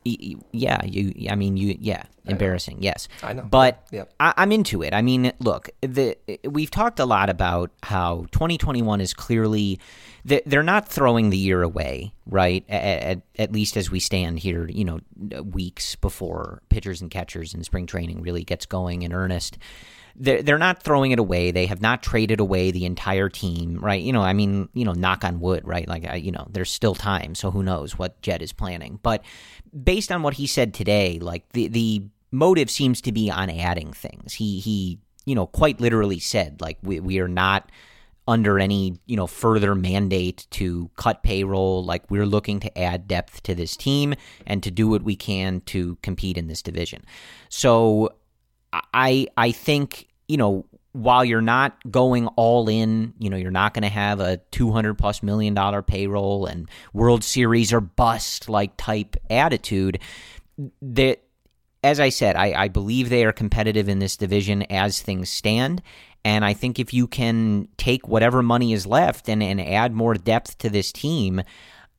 [0.53, 1.29] Yeah, you.
[1.31, 1.77] I mean, you.
[1.79, 2.79] Yeah, embarrassing.
[2.81, 3.43] Yes, I know.
[3.43, 4.05] But yeah.
[4.21, 4.95] I, am into it.
[4.95, 6.17] I mean, look, the
[6.49, 9.81] we've talked a lot about how 2021 is clearly
[10.25, 12.65] they're not throwing the year away, right?
[12.69, 15.01] At, at, at least as we stand here, you know,
[15.43, 19.59] weeks before pitchers and catchers and spring training really gets going in earnest
[20.17, 21.51] they're, they're not throwing it away.
[21.51, 24.03] They have not traded away the entire team, right?
[24.03, 25.89] You know, I mean, you know, knock on wood, right?
[25.89, 28.99] Like, you know, there's still time, so who knows what Jed is planning.
[29.03, 29.25] But
[29.83, 33.93] based on what he said today, like the the motive seems to be on adding
[33.93, 34.35] things.
[34.35, 37.71] He he, you know, quite literally said like we we are not
[38.29, 43.43] under any you know further mandate to cut payroll like we're looking to add depth
[43.43, 44.15] to this team
[44.47, 47.05] and to do what we can to compete in this division
[47.49, 48.11] so
[48.73, 53.75] I I think you know while you're not going all in, you know you're not
[53.75, 58.77] going to have a 200 plus million dollar payroll and World Series or bust like
[58.77, 59.99] type attitude.
[60.81, 61.23] That
[61.85, 65.83] as I said, I, I believe they are competitive in this division as things stand.
[66.25, 70.15] And I think if you can take whatever money is left and, and add more
[70.15, 71.43] depth to this team,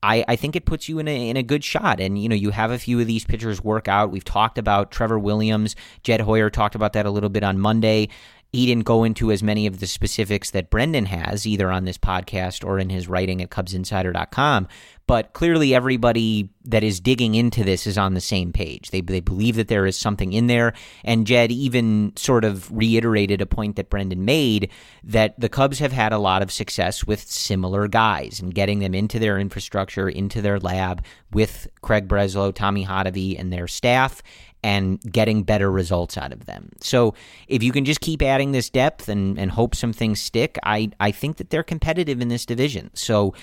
[0.01, 1.99] I, I think it puts you in a, in a good shot.
[1.99, 4.11] And, you know, you have a few of these pitchers work out.
[4.11, 5.75] We've talked about Trevor Williams.
[6.03, 8.09] Jed Hoyer talked about that a little bit on Monday.
[8.51, 11.97] He didn't go into as many of the specifics that Brendan has, either on this
[11.97, 14.67] podcast or in his writing at CubsInsider.com.
[15.05, 18.91] But clearly, everybody that is digging into this is on the same page.
[18.91, 20.73] They, they believe that there is something in there.
[21.03, 24.71] And Jed even sort of reiterated a point that Brendan made
[25.03, 28.93] that the Cubs have had a lot of success with similar guys and getting them
[28.93, 34.23] into their infrastructure, into their lab with Craig Breslow, Tommy Hotovy, and their staff
[34.63, 36.69] and getting better results out of them.
[36.79, 37.13] So
[37.47, 40.91] if you can just keep adding this depth and, and hope some things stick, I,
[41.01, 42.89] I think that they're competitive in this division.
[42.93, 43.33] So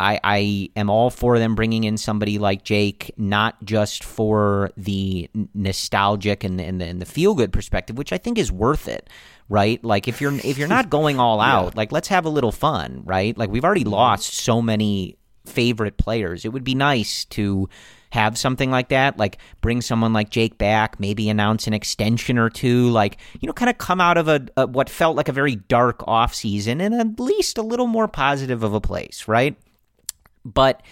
[0.00, 5.28] I, I am all for them bringing in somebody like Jake, not just for the
[5.54, 9.10] nostalgic and, and the, and the feel good perspective, which I think is worth it,
[9.50, 9.82] right?
[9.84, 11.76] Like if you're if you're not going all out, yeah.
[11.76, 13.36] like let's have a little fun, right?
[13.36, 13.92] Like we've already mm-hmm.
[13.92, 16.46] lost so many favorite players.
[16.46, 17.68] It would be nice to
[18.12, 22.48] have something like that, like bring someone like Jake back, maybe announce an extension or
[22.48, 25.32] two, like, you know, kind of come out of a, a what felt like a
[25.32, 29.56] very dark offseason and at least a little more positive of a place, right?
[30.44, 30.82] But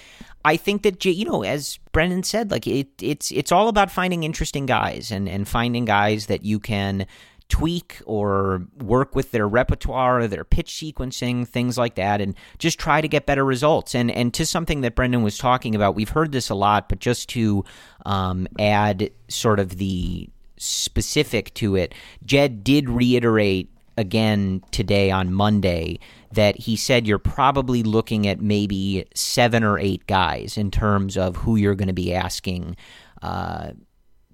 [0.44, 4.22] I think that you know, as Brendan said, like it, it's it's all about finding
[4.22, 7.06] interesting guys and and finding guys that you can
[7.48, 13.00] tweak or work with their repertoire, their pitch sequencing, things like that, and just try
[13.00, 13.94] to get better results.
[13.94, 16.98] And and to something that Brendan was talking about, we've heard this a lot, but
[16.98, 17.64] just to
[18.06, 25.98] um, add sort of the specific to it, Jed did reiterate again today on Monday
[26.32, 31.37] that he said you're probably looking at maybe seven or eight guys in terms of
[31.37, 32.76] who you're going to be asking
[33.22, 33.70] uh,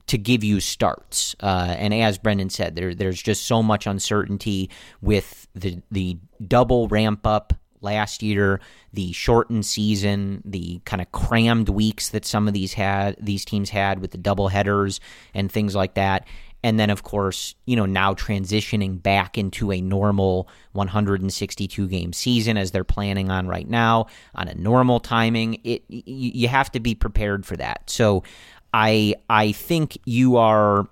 [0.07, 1.35] to give you starts.
[1.41, 6.89] Uh, and as Brendan said, there, there's just so much uncertainty with the the double
[6.89, 8.61] ramp up last year,
[8.93, 13.71] the shortened season, the kind of crammed weeks that some of these had these teams
[13.71, 15.01] had with the double headers
[15.33, 16.27] and things like that.
[16.65, 22.57] And then, of course, you know, now transitioning back into a normal 162 game season
[22.57, 25.61] as they're planning on right now on a normal timing.
[25.63, 27.91] It you have to be prepared for that.
[27.91, 28.25] So
[28.73, 30.89] I I think you are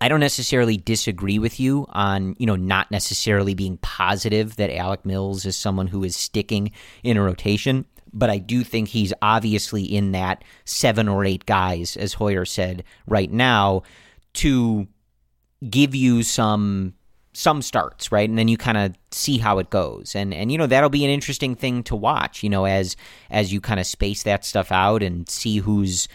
[0.00, 5.06] I don't necessarily disagree with you on, you know, not necessarily being positive that Alec
[5.06, 6.72] Mills is someone who is sticking
[7.04, 11.96] in a rotation, but I do think he's obviously in that seven or eight guys,
[11.96, 13.84] as Hoyer said right now,
[14.38, 14.86] to
[15.68, 16.94] give you some
[17.34, 18.28] some starts, right?
[18.28, 20.14] And then you kind of see how it goes.
[20.16, 22.96] And and you know, that'll be an interesting thing to watch, you know, as
[23.30, 26.08] as you kind of space that stuff out and see who's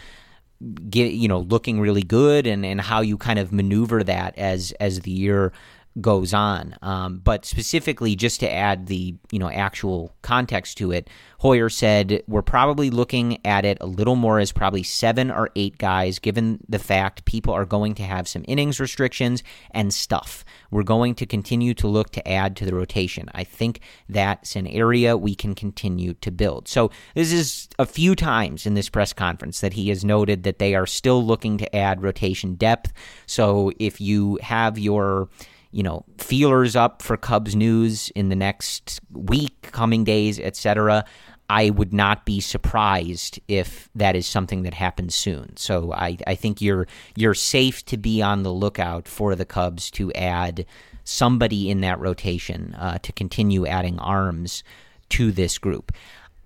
[0.88, 4.72] get you know looking really good and and how you kind of maneuver that as
[4.80, 5.52] as the year
[6.00, 6.76] goes on.
[6.82, 12.22] Um, but specifically, just to add the you know actual context to it, Hoyer said
[12.26, 16.58] we're probably looking at it a little more as probably seven or eight guys, given
[16.68, 20.44] the fact people are going to have some innings restrictions and stuff.
[20.70, 23.28] We're going to continue to look to add to the rotation.
[23.34, 26.66] I think that's an area we can continue to build.
[26.66, 30.58] So this is a few times in this press conference that he has noted that
[30.58, 32.92] they are still looking to add rotation depth.
[33.26, 35.28] So if you have your
[35.74, 41.04] you know, feelers up for Cubs news in the next week, coming days, etc.
[41.50, 45.56] I would not be surprised if that is something that happens soon.
[45.56, 49.90] So I, I think you're you're safe to be on the lookout for the Cubs
[49.92, 50.64] to add
[51.02, 54.62] somebody in that rotation uh, to continue adding arms
[55.10, 55.92] to this group.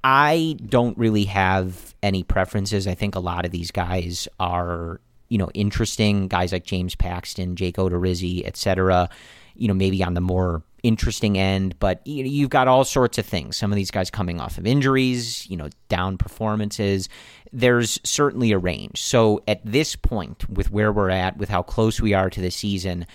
[0.03, 2.87] I don't really have any preferences.
[2.87, 6.29] I think a lot of these guys are, you know, interesting.
[6.29, 9.09] Guys like James Paxton, Jake Odorizzi, etc.
[9.55, 13.57] You know, maybe on the more interesting end, but you've got all sorts of things.
[13.57, 17.09] Some of these guys coming off of injuries, you know, down performances.
[17.53, 19.03] There's certainly a range.
[19.03, 22.51] So at this point, with where we're at, with how close we are to the
[22.51, 23.07] season,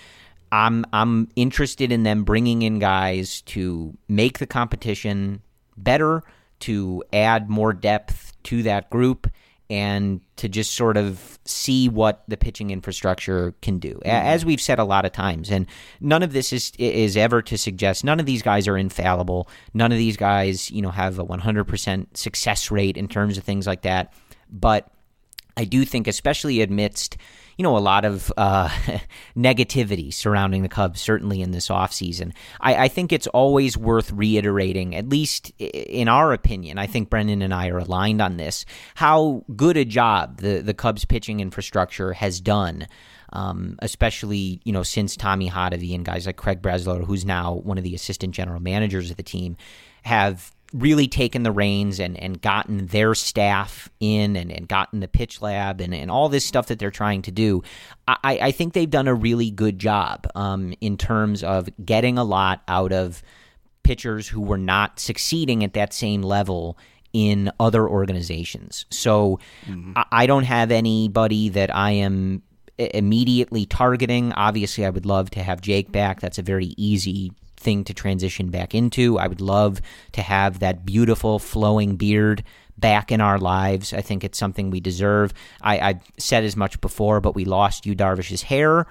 [0.51, 5.41] I'm I'm interested in them bringing in guys to make the competition
[5.77, 6.23] better,
[6.61, 9.27] to add more depth to that group
[9.69, 13.93] and to just sort of see what the pitching infrastructure can do.
[13.95, 14.09] Mm-hmm.
[14.09, 15.67] As we've said a lot of times, and
[15.99, 19.47] none of this is is ever to suggest none of these guys are infallible.
[19.73, 23.65] None of these guys, you know, have a 100% success rate in terms of things
[23.65, 24.13] like that.
[24.49, 24.91] But
[25.55, 27.17] I do think, especially amidst
[27.57, 28.69] you know, a lot of uh,
[29.37, 32.33] negativity surrounding the Cubs, certainly in this offseason.
[32.59, 37.41] I, I think it's always worth reiterating, at least in our opinion, I think Brendan
[37.41, 42.13] and I are aligned on this, how good a job the, the Cubs pitching infrastructure
[42.13, 42.87] has done.
[43.35, 47.79] Um, especially you know since Tommy Hotovy and guys like Craig Breslow, who's now one
[47.79, 49.57] of the assistant general managers of the team,
[50.03, 55.07] have really taken the reins and, and gotten their staff in and, and gotten the
[55.07, 57.61] pitch lab and, and all this stuff that they're trying to do,
[58.07, 62.23] I, I think they've done a really good job um, in terms of getting a
[62.23, 63.21] lot out of
[63.83, 66.77] pitchers who were not succeeding at that same level
[67.13, 68.85] in other organizations.
[68.89, 69.93] So mm-hmm.
[69.95, 72.41] I, I don't have anybody that I am
[72.77, 74.33] immediately targeting.
[74.33, 76.19] Obviously, I would love to have Jake back.
[76.19, 77.31] That's a very easy
[77.63, 79.17] thing to transition back into.
[79.17, 82.43] I would love to have that beautiful flowing beard
[82.77, 83.93] back in our lives.
[83.93, 85.33] I think it's something we deserve.
[85.61, 88.87] I, I've said as much before, but we lost Yu Darvish's hair.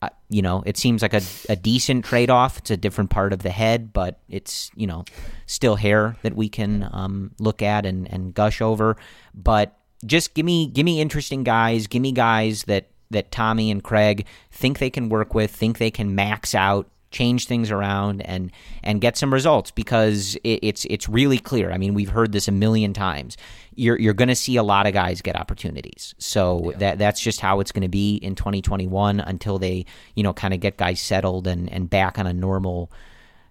[0.00, 2.58] Uh, you know, it seems like a, a decent trade off.
[2.58, 5.04] It's a different part of the head, but it's, you know,
[5.46, 8.96] still hair that we can um, look at and, and gush over.
[9.34, 11.86] But just give me give me interesting guys.
[11.86, 15.90] Give me guys that that Tommy and Craig think they can work with, think they
[15.90, 18.50] can max out change things around and
[18.82, 21.70] and get some results because it, it's it's really clear.
[21.70, 23.36] I mean, we've heard this a million times.
[23.74, 26.14] You're you're going to see a lot of guys get opportunities.
[26.18, 26.78] So yeah.
[26.78, 30.54] that that's just how it's going to be in 2021 until they you know kind
[30.54, 32.90] of get guys settled and and back on a normal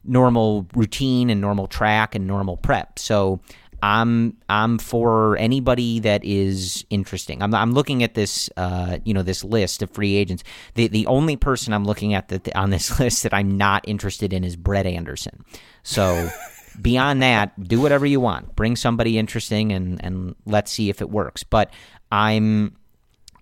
[0.04, 2.98] normal routine and normal track and normal prep.
[2.98, 3.40] So
[3.84, 7.42] I'm I'm for anybody that is interesting.
[7.42, 10.44] I'm I'm looking at this uh, you know this list of free agents.
[10.76, 14.34] The the only person I'm looking at that on this list that I'm not interested
[14.34, 15.44] in is Brett Anderson.
[15.84, 16.30] So
[16.82, 18.56] beyond that, do whatever you want.
[18.56, 21.44] Bring somebody interesting and and let's see if it works.
[21.44, 21.72] But
[22.12, 22.76] I'm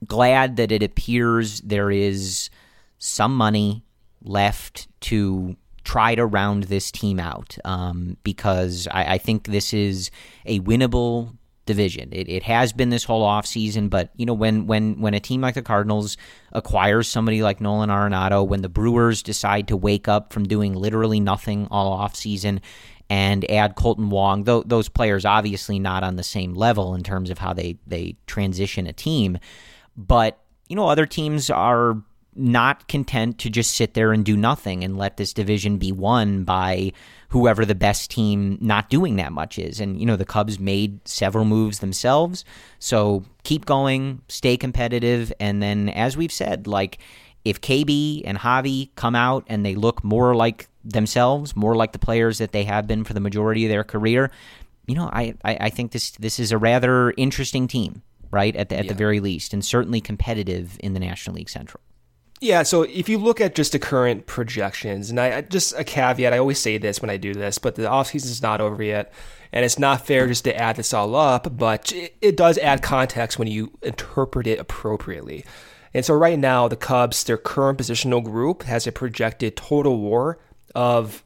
[0.05, 2.49] glad that it appears there is
[2.97, 3.83] some money
[4.21, 5.55] left to
[5.89, 10.11] try to round this team out um, because I, I, think this is
[10.45, 11.35] a winnable
[11.65, 12.09] division.
[12.11, 15.41] It, it has been this whole offseason, but you know when when when a team
[15.41, 16.15] like the Cardinals
[16.51, 21.19] acquires somebody like Nolan Arenado, when the Brewers decide to wake up from doing literally
[21.19, 22.59] nothing all offseason
[23.09, 27.31] and add Kolten Wong, th- those players obviously not on the same level in terms
[27.31, 29.39] of how they they transition a team,
[29.97, 31.99] but you know other teams are
[32.39, 36.43] not content to just sit there and do nothing and let this division be won
[36.43, 36.91] by
[37.29, 39.79] whoever the best team not doing that much is.
[39.79, 42.43] And, you know, the Cubs made several moves themselves.
[42.79, 45.31] So keep going, stay competitive.
[45.39, 46.99] And then, as we've said, like,
[47.45, 51.99] if KB and Javi come out and they look more like themselves, more like the
[51.99, 54.31] players that they have been for the majority of their career,
[54.87, 58.55] you know, I, I, I think this this is a rather interesting team, right?
[58.55, 58.91] At the, at yeah.
[58.91, 61.81] the very least, and certainly competitive in the National League Central.
[62.41, 66.33] Yeah, so if you look at just the current projections, and I just a caveat,
[66.33, 69.11] I always say this when I do this, but the offseason is not over yet,
[69.51, 72.81] and it's not fair just to add this all up, but it, it does add
[72.81, 75.43] context when you interpret it appropriately.
[75.93, 80.39] And so right now, the Cubs, their current positional group has a projected total WAR
[80.75, 81.23] of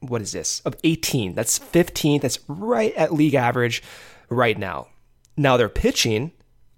[0.00, 0.60] what is this?
[0.60, 1.34] Of 18.
[1.34, 2.20] That's 15th.
[2.20, 3.82] That's right at league average
[4.28, 4.88] right now.
[5.36, 6.32] Now they're pitching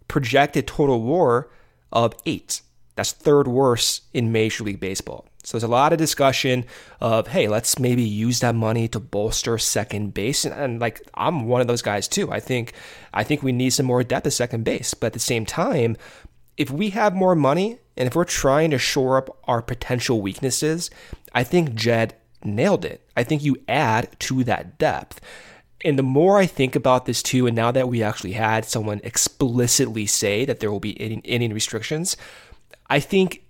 [0.06, 1.50] projected total WAR
[1.92, 2.62] of eight.
[2.98, 5.24] That's third worst in Major League Baseball.
[5.44, 6.64] So there's a lot of discussion
[7.00, 10.44] of, hey, let's maybe use that money to bolster second base.
[10.44, 12.32] And, and, like I'm one of those guys too.
[12.32, 12.72] I think
[13.14, 14.94] I think we need some more depth at second base.
[14.94, 15.96] But at the same time,
[16.56, 20.90] if we have more money and if we're trying to shore up our potential weaknesses,
[21.32, 23.08] I think Jed nailed it.
[23.16, 25.20] I think you add to that depth.
[25.84, 29.00] And the more I think about this too, and now that we actually had someone
[29.04, 32.16] explicitly say that there will be inning restrictions,
[32.88, 33.42] I think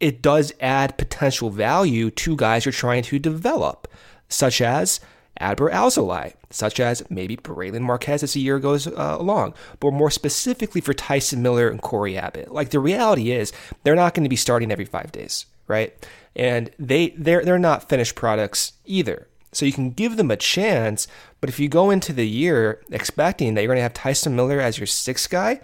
[0.00, 3.88] it does add potential value to guys you're trying to develop,
[4.28, 5.00] such as
[5.40, 10.10] Adbert Alzolay, such as maybe Brailyn Marquez as the year goes uh, along, but more
[10.10, 12.52] specifically for Tyson Miller and Cory Abbott.
[12.52, 15.94] Like the reality is, they're not going to be starting every five days, right?
[16.34, 19.28] And they they're they're not finished products either.
[19.52, 21.08] So you can give them a chance,
[21.40, 24.60] but if you go into the year expecting that you're going to have Tyson Miller
[24.60, 25.60] as your sixth guy,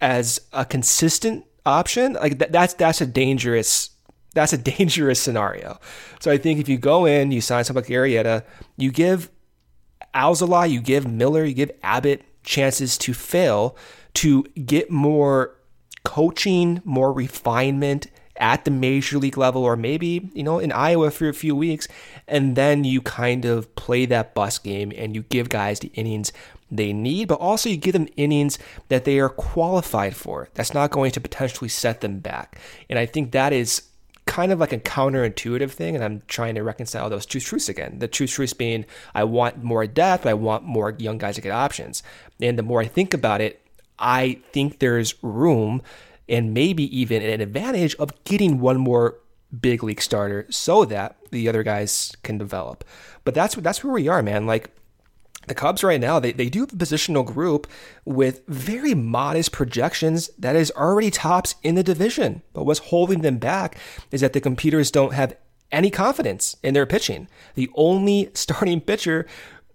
[0.00, 3.90] as a consistent option, like that, that's that's a dangerous
[4.34, 5.78] that's a dangerous scenario.
[6.20, 8.44] So I think if you go in, you sign someone like Arrieta,
[8.76, 9.30] you give
[10.14, 13.76] Alzolay, you give Miller, you give Abbott chances to fail
[14.14, 15.54] to get more
[16.04, 18.06] coaching, more refinement
[18.38, 21.88] at the major league level, or maybe, you know, in Iowa for a few weeks.
[22.26, 26.32] And then you kind of play that bus game and you give guys the innings
[26.70, 28.58] they need, but also you give them innings
[28.88, 30.48] that they are qualified for.
[30.54, 32.58] That's not going to potentially set them back.
[32.88, 33.82] And I think that is
[34.26, 37.98] kind of like a counterintuitive thing, and I'm trying to reconcile those two truths again.
[37.98, 41.52] The two truths being I want more depth, I want more young guys to get
[41.52, 42.02] options.
[42.40, 43.62] And the more I think about it,
[43.98, 45.82] I think there's room
[46.28, 49.16] and maybe even an advantage of getting one more
[49.60, 52.84] big league starter so that the other guys can develop.
[53.24, 54.46] But that's that's where we are, man.
[54.46, 54.70] Like
[55.48, 57.66] the Cubs right now, they, they do have a positional group
[58.04, 62.42] with very modest projections that is already tops in the division.
[62.52, 63.78] But what's holding them back
[64.10, 65.36] is that the computers don't have
[65.70, 67.28] any confidence in their pitching.
[67.54, 69.26] The only starting pitcher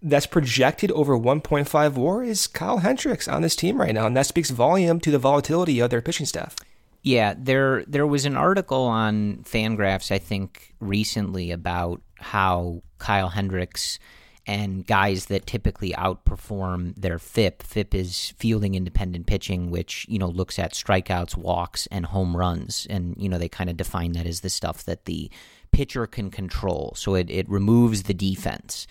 [0.01, 4.25] that's projected over 1.5 war is Kyle Hendricks on this team right now, and that
[4.25, 6.55] speaks volume to the volatility of their pitching staff.
[7.03, 13.99] Yeah, there there was an article on Fangraphs, I think, recently about how Kyle Hendricks–
[14.45, 17.63] and guys that typically outperform their FIP.
[17.63, 22.85] FIP is fielding independent pitching, which you know looks at strikeouts, walks, and home runs,
[22.89, 25.31] and you know they kind of define that as the stuff that the
[25.71, 26.93] pitcher can control.
[26.95, 28.85] So it it removes the defense,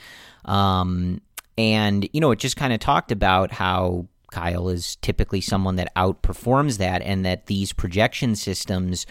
[0.45, 1.21] um,
[1.59, 5.95] and you know it just kind of talked about how Kyle is typically someone that
[5.95, 9.07] outperforms that, and that these projection systems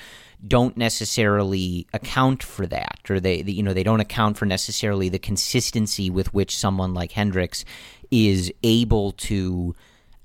[0.48, 5.20] don't necessarily account for that, or they, you know, they don't account for necessarily the
[5.20, 7.64] consistency with which someone like Hendricks
[8.10, 9.76] is able to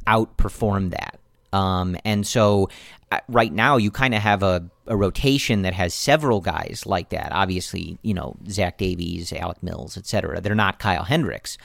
[0.06, 1.18] outperform that.
[1.52, 2.68] Um, and so
[3.12, 7.10] uh, right now you kind of have a, a rotation that has several guys like
[7.10, 7.32] that.
[7.32, 10.40] Obviously, you know, Zach Davies, Alec Mills, etc.
[10.40, 11.56] They're not Kyle Hendricks.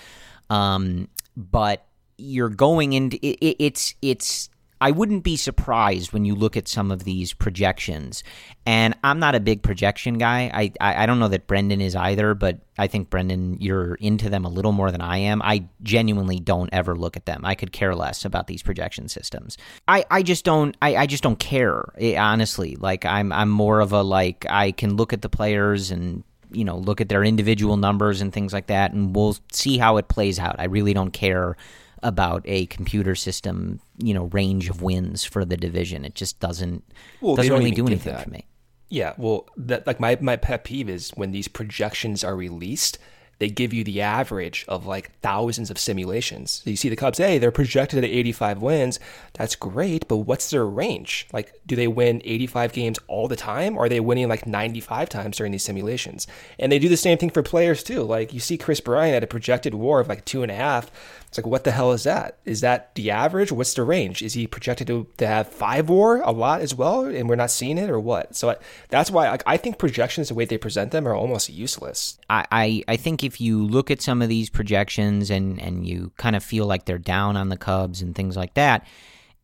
[0.49, 1.85] Um, but
[2.17, 4.49] you're going into it, it's it's
[4.81, 8.23] I wouldn't be surprised when you look at some of these projections.
[8.65, 10.49] And I'm not a big projection guy.
[10.51, 14.27] I, I, I, don't know that Brendan is either, but I think, Brendan, you're into
[14.27, 15.41] them a little more than I am.
[15.43, 17.41] I genuinely don't ever look at them.
[17.45, 19.55] I could care less about these projection systems.
[19.87, 22.75] I, I just don't I, I just don't care, eh, honestly.
[22.75, 26.65] Like I'm I'm more of a like I can look at the players and you
[26.65, 30.07] know look at their individual numbers and things like that and we'll see how it
[30.07, 30.55] plays out.
[30.57, 31.55] I really don't care
[32.03, 36.05] about a computer system, you know, range of wins for the division.
[36.05, 36.83] It just doesn't
[37.19, 38.45] well, doesn't really do anything for me.
[38.89, 42.97] Yeah, well, that like my my pet peeve is when these projections are released
[43.41, 46.61] they give you the average of like thousands of simulations.
[46.63, 48.99] So you see the Cubs, hey, they're projected at 85 wins.
[49.33, 51.27] That's great, but what's their range?
[51.33, 53.77] Like, do they win 85 games all the time?
[53.77, 56.27] Or are they winning like 95 times during these simulations?
[56.59, 58.03] And they do the same thing for players too.
[58.03, 60.91] Like, you see Kris Bryant at a projected war of like two and a half.
[61.31, 62.39] It's like, what the hell is that?
[62.43, 63.53] Is that the average?
[63.53, 64.21] What's the range?
[64.21, 67.51] Is he projected to, to have five war a lot as well, and we're not
[67.51, 68.35] seeing it, or what?
[68.35, 68.57] So I,
[68.89, 72.19] that's why like, I think projections, the way they present them, are almost useless.
[72.29, 76.11] I, I, I think if you look at some of these projections and, and you
[76.17, 78.85] kind of feel like they're down on the Cubs and things like that,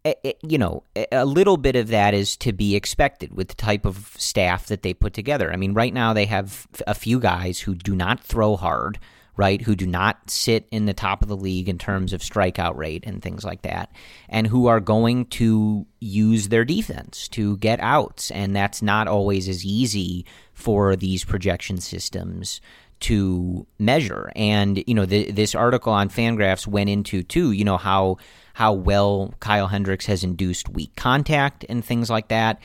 [0.04, 3.48] it, it, you know, eh, a little bit of that is to be expected with
[3.48, 5.54] the type of staff that they put together.
[5.54, 9.00] I mean, right now they have a few guys who do not throw hard
[9.38, 12.76] right, who do not sit in the top of the league in terms of strikeout
[12.76, 13.92] rate and things like that,
[14.28, 18.32] and who are going to use their defense to get outs.
[18.32, 22.60] And that's not always as easy for these projection systems
[23.02, 24.32] to measure.
[24.36, 28.18] And, you know, the, this article on Fangraphs went into, too, you know, how.
[28.54, 32.60] How well Kyle Hendricks has induced weak contact and things like that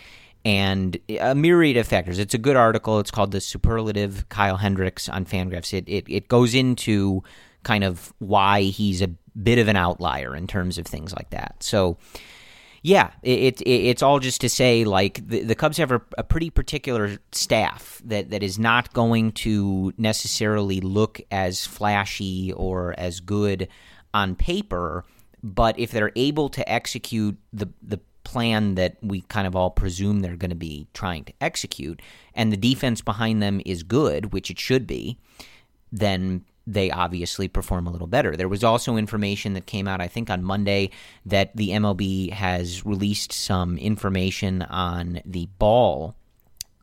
[0.45, 2.18] and a myriad of factors.
[2.18, 2.99] It's a good article.
[2.99, 5.72] It's called The Superlative Kyle Hendricks on Fangraphs.
[5.72, 7.22] It, it, it goes into
[7.62, 9.09] kind of why he's a
[9.40, 11.57] bit of an outlier in terms of things like that.
[11.61, 11.97] So,
[12.82, 16.24] Yeah, it, it, it's all just to say like the, the Cubs have a, a,
[16.24, 23.20] pretty particular staff that, that is not going to necessarily look as flashy or as
[23.20, 23.68] good
[24.12, 25.05] on paper,
[25.45, 28.01] but if they're able to execute the the
[28.32, 32.00] plan that we kind of all presume they're going to be trying to execute,
[32.34, 35.18] and the defense behind them is good, which it should be,
[35.90, 38.36] then they obviously perform a little better.
[38.36, 40.90] There was also information that came out, I think, on Monday
[41.26, 46.14] that the MLB has released some information on the ball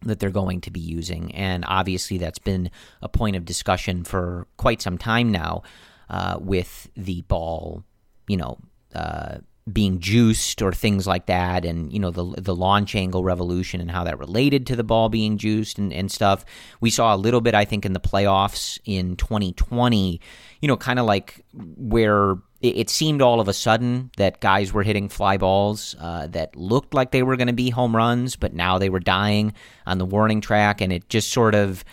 [0.03, 1.33] that they're going to be using.
[1.33, 2.69] And obviously, that's been
[3.01, 5.63] a point of discussion for quite some time now
[6.09, 7.83] uh, with the ball,
[8.27, 8.57] you know,
[8.93, 9.37] uh,
[9.73, 13.91] being juiced or things like that, and you know the the launch angle revolution and
[13.91, 16.45] how that related to the ball being juiced and, and stuff.
[16.81, 20.19] We saw a little bit, I think, in the playoffs in 2020.
[20.61, 24.73] You know, kind of like where it, it, seemed all of a sudden that guys
[24.73, 28.35] were hitting fly balls uh, that looked like they were going to be home runs,
[28.35, 29.53] but now they were dying
[29.85, 31.85] on the warning track, and it just sort of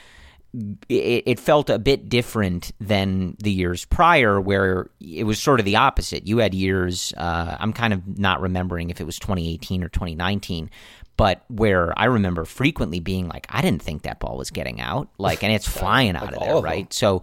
[0.89, 5.67] it, it, felt a bit different than the years prior, where it was sort of
[5.67, 6.27] the opposite.
[6.27, 10.71] You had years, uh, I'm kind of not remembering if it was 2018 or 2019,
[11.17, 15.09] but where I remember frequently being like, I didn't think that ball was getting out,
[15.19, 16.93] like, and it's flying out of there, right?
[16.93, 17.23] So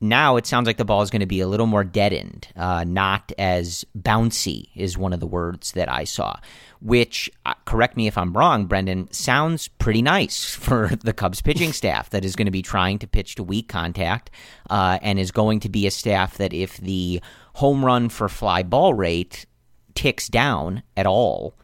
[0.00, 2.84] now it sounds like the ball is going to be a little more deadened, uh,
[2.86, 6.38] not as bouncy, is one of the words that I saw
[6.80, 11.72] which, uh, correct me if I'm wrong, Brendan, sounds pretty nice for the Cubs pitching
[11.72, 14.30] staff that is going to be trying to pitch to weak contact
[14.70, 17.20] uh, and is going to be a staff that if the
[17.54, 19.46] home run for fly ball rate
[19.94, 21.54] ticks down at all,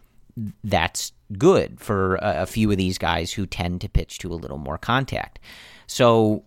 [0.65, 4.35] that's good for a, a few of these guys who tend to pitch to a
[4.35, 5.39] little more contact.
[5.87, 6.45] So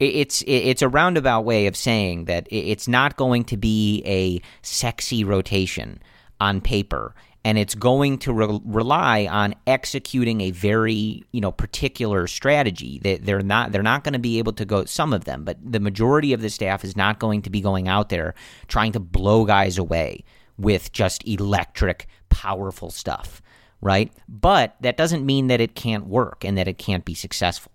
[0.00, 5.24] it's it's a roundabout way of saying that it's not going to be a sexy
[5.24, 6.02] rotation
[6.40, 12.26] on paper and it's going to re- rely on executing a very you know particular
[12.26, 12.98] strategy.
[13.02, 15.58] They, they're not they're not going to be able to go some of them, but
[15.62, 18.34] the majority of the staff is not going to be going out there
[18.68, 20.24] trying to blow guys away
[20.58, 23.40] with just electric, powerful stuff,
[23.80, 24.12] right?
[24.28, 27.72] But that doesn't mean that it can't work and that it can't be successful.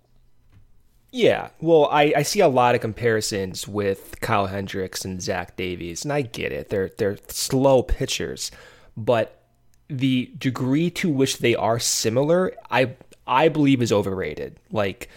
[1.16, 6.04] Yeah, well, I, I see a lot of comparisons with Kyle Hendricks and Zach Davies,
[6.04, 6.68] and I get it.
[6.68, 8.50] They're they're slow pitchers,
[8.98, 9.40] but
[9.88, 12.96] the degree to which they are similar, I
[13.26, 14.60] I believe is overrated.
[14.70, 15.08] Like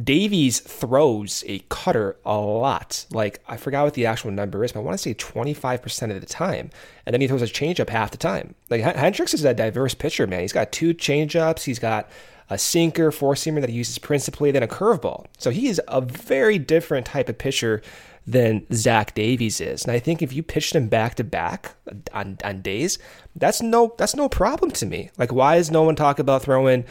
[0.00, 3.04] Davies throws a cutter a lot.
[3.10, 6.20] Like I forgot what the actual number is, but I want to say 25% of
[6.20, 6.70] the time.
[7.04, 8.54] And then he throws a changeup half the time.
[8.70, 10.42] Like Hendricks is a diverse pitcher, man.
[10.42, 12.08] He's got two changeups, he's got
[12.52, 15.24] a sinker, four seamer that he uses principally, then a curveball.
[15.38, 17.80] So he is a very different type of pitcher
[18.26, 19.84] than Zach Davies is.
[19.84, 21.74] And I think if you pitched him back to back
[22.12, 22.98] on on days,
[23.34, 25.10] that's no that's no problem to me.
[25.16, 26.84] Like why is no one talk about throwing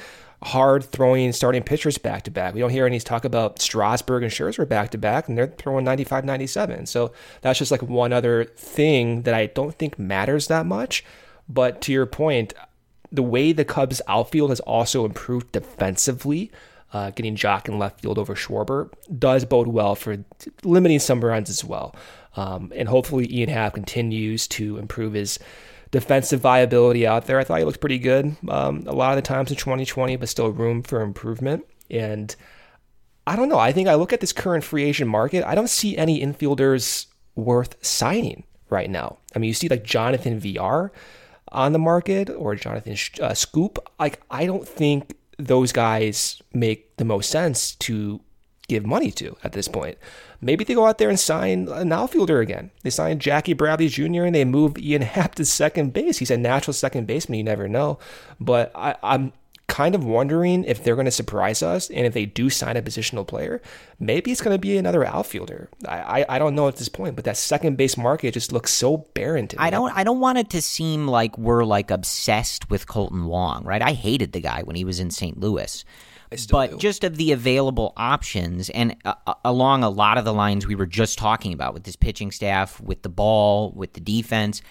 [0.43, 2.53] hard throwing starting pitchers back to back?
[2.53, 5.85] We don't hear any talk about Strasburg and Scherzer back to back, and they're throwing
[5.85, 6.87] 95 97.
[6.87, 11.05] So that's just like one other thing that I don't think matters that much.
[11.47, 12.53] But to your point,
[13.11, 16.51] the way the Cubs outfield has also improved defensively
[16.93, 20.17] uh, getting Joc in left field over Schwarber does bode well for
[20.63, 21.95] limiting some runs as well.
[22.35, 25.39] Um, and hopefully Ian Happ continues to improve his
[25.91, 27.39] defensive viability out there.
[27.39, 30.29] I thought he looked pretty good um, a lot of the times in 2020, but
[30.29, 31.65] still room for improvement.
[31.89, 32.33] And
[33.27, 33.59] I don't know.
[33.59, 35.45] I think I look at this current free agent market.
[35.45, 39.17] I don't see any infielders worth signing right now.
[39.35, 40.91] I mean, you see like Jonathan Villar
[41.51, 43.77] on the market or Jonathan uh, Schoop.
[43.99, 48.21] Like, I don't think those guys make the most sense to
[48.67, 49.97] give money to at this point.
[50.39, 52.71] Maybe they go out there and sign an outfielder again.
[52.83, 54.23] They sign Jackie Bradley Jr.
[54.23, 56.17] and they move Ian Happ to second base.
[56.17, 57.37] He's a natural second baseman.
[57.37, 57.99] You never know.
[58.39, 59.33] But I, I'm
[59.71, 62.81] kind of wondering if they're going to surprise us, and if they do sign a
[62.81, 63.61] positional player,
[63.99, 65.69] maybe it's going to be another outfielder.
[65.87, 68.73] I, I, I don't know at this point, but that second base market just looks
[68.73, 69.63] so barren to me.
[69.63, 73.63] I don't I don't want it to seem like we're like obsessed with Kolten Wong,
[73.63, 73.81] right?
[73.81, 75.39] I hated the guy when he was in St.
[75.39, 75.85] Louis.
[76.49, 76.77] But do.
[76.77, 80.75] just of the available options, and uh, uh, along a lot of the lines we
[80.75, 84.61] were just talking about with this pitching staff, with the ball, with the defense,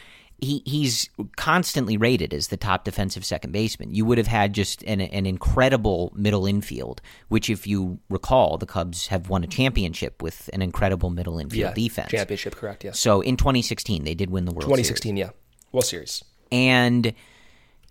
[0.41, 3.95] he he's constantly rated as the top defensive second baseman.
[3.95, 8.66] You would have had just an, an incredible middle infield, which, if you recall, the
[8.66, 12.11] Cubs have won a championship with an incredible middle infield yeah, defense.
[12.11, 12.84] Championship, correct?
[12.84, 12.99] Yes.
[12.99, 15.20] So in 2016, they did win the World 2016, Series.
[15.20, 15.30] yeah,
[15.72, 17.14] World Series, and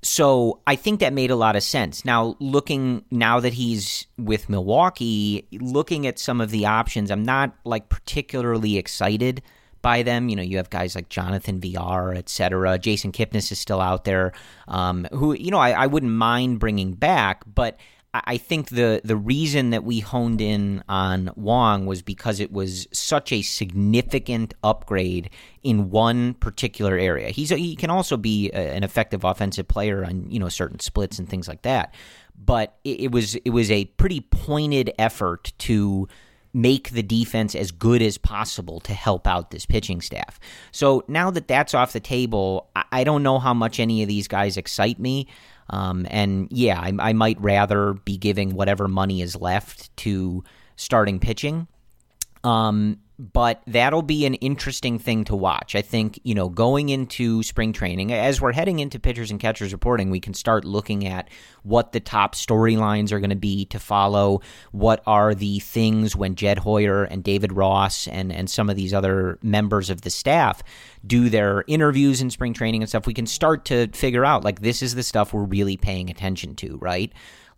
[0.02, 2.06] so I think that made a lot of sense.
[2.06, 7.54] Now, looking now that he's with Milwaukee, looking at some of the options, I'm not
[7.66, 9.42] like particularly excited
[9.82, 10.30] by them.
[10.30, 12.78] You know, you have guys like Jonathan Villar, et cetera.
[12.78, 14.34] Jason Kipnis is still out there,
[14.68, 17.78] um, who, you know, I, I wouldn't mind bringing back, but
[18.12, 22.88] I think the the reason that we honed in on Wong was because it was
[22.92, 25.30] such a significant upgrade
[25.62, 27.30] in one particular area.
[27.30, 30.80] He's a, he can also be a, an effective offensive player on you know certain
[30.80, 31.94] splits and things like that,
[32.36, 36.08] but it, it was it was a pretty pointed effort to
[36.54, 40.40] make the defense as good as possible to help out this pitching staff.
[40.72, 44.28] So now that that's off the table, I don't know how much any of these
[44.28, 45.28] guys excite me.
[45.70, 50.44] Um, and yeah, I, I might rather be giving whatever money is left to
[50.76, 51.68] starting pitching.
[52.44, 55.76] Um, but that'll be an interesting thing to watch.
[55.76, 59.74] I think, you know, going into spring training, as we're heading into pitchers and catchers
[59.74, 61.30] reporting, we can start looking at
[61.64, 64.40] what the top storylines are going to be to follow.
[64.72, 68.94] What are the things when Jed Hoyer and David Ross and, and some of these
[68.94, 70.64] other members of the staff
[71.06, 73.06] do their interviews in spring training and stuff?
[73.06, 76.56] We can start to figure out, like, this is the stuff we're really paying attention
[76.56, 77.12] to, right?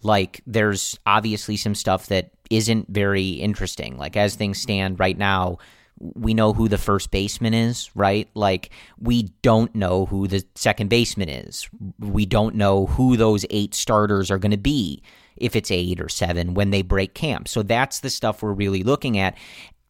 [0.04, 3.98] Like, there's obviously some stuff that isn't very interesting.
[3.98, 5.58] Like, as things stand right now,
[6.00, 8.28] we know who the first baseman is, right?
[8.34, 11.70] Like, we don't know who the second baseman is.
[12.00, 15.04] We don't know who those eight starters are going to be,
[15.38, 17.48] if it's eight or seven, when they break camp.
[17.48, 19.38] So that's the stuff we're really looking at.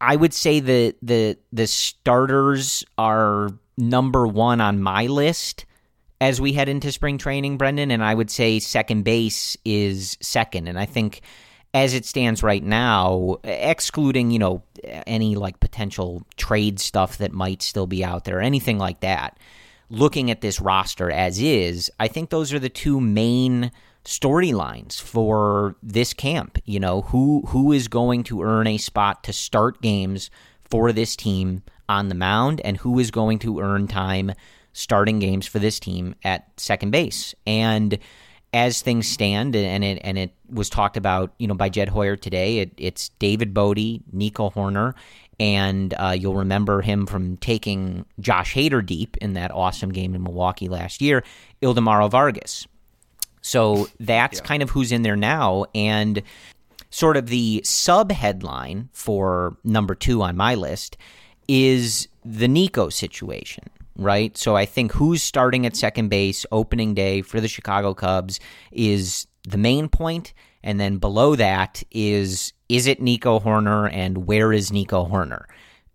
[0.02, 5.66] I would say the the the starters are number one on my list
[6.22, 7.90] as we head into spring training, Brendan.
[7.90, 10.68] And I would say second base is second.
[10.68, 11.22] And I think
[11.74, 17.64] as it stands right now, excluding, you know, any like potential trade stuff that might
[17.64, 19.40] still be out there, anything like that,
[19.90, 23.72] looking at this roster as is, I think those are the two main
[24.06, 26.60] storylines for this camp.
[26.66, 30.30] You know, who who is going to earn a spot to start games
[30.64, 34.34] for this team on the mound and who is going to earn time
[34.74, 37.36] starting games for this team at second base.
[37.46, 37.98] And
[38.54, 42.16] as things stand, and it and it was talked about, you know, by Jed Hoyer
[42.16, 44.94] today, it, it's David Bote, Nico Hoerner,
[45.40, 50.24] and uh, you'll remember him from taking Josh Hader deep in that awesome game in
[50.24, 51.24] Milwaukee last year,
[51.62, 52.68] Ildemaro Vargas.
[53.42, 54.46] So that's yeah.
[54.46, 56.22] kind of who's in there now, and
[56.90, 60.98] sort of the sub headline for number two on my list
[61.48, 63.64] is the Nico situation
[64.04, 64.38] right?
[64.38, 68.40] So I think who's starting at second base opening day for the Chicago Cubs
[68.72, 70.34] is the main point,
[70.64, 75.46] and then below that is is it Nico Hoerner and where is Nico Hoerner?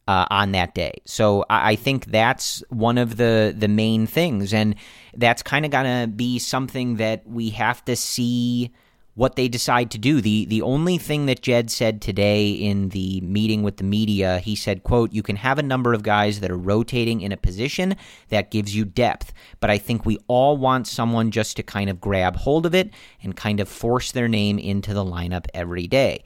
[0.09, 0.93] Uh, on that day.
[1.05, 4.77] So I, I, think that's one of the the main things, and
[5.17, 8.71] that's kind of gonna be something that we have to see
[9.17, 10.21] what they decide to do.
[10.21, 14.55] The the only thing that Jed said today in the meeting with the media, he
[14.55, 17.97] said, quote, you can have a number of guys that are rotating in a position
[18.29, 22.01] that gives you depth, but I think we all want someone just to kind of
[22.01, 22.91] grab hold of it
[23.23, 26.23] and kind of force their name into the lineup every day.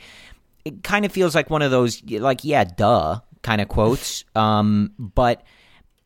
[0.65, 4.25] It kind of feels like one of those like yeah, duh kind of quotes.
[4.35, 5.43] Um, but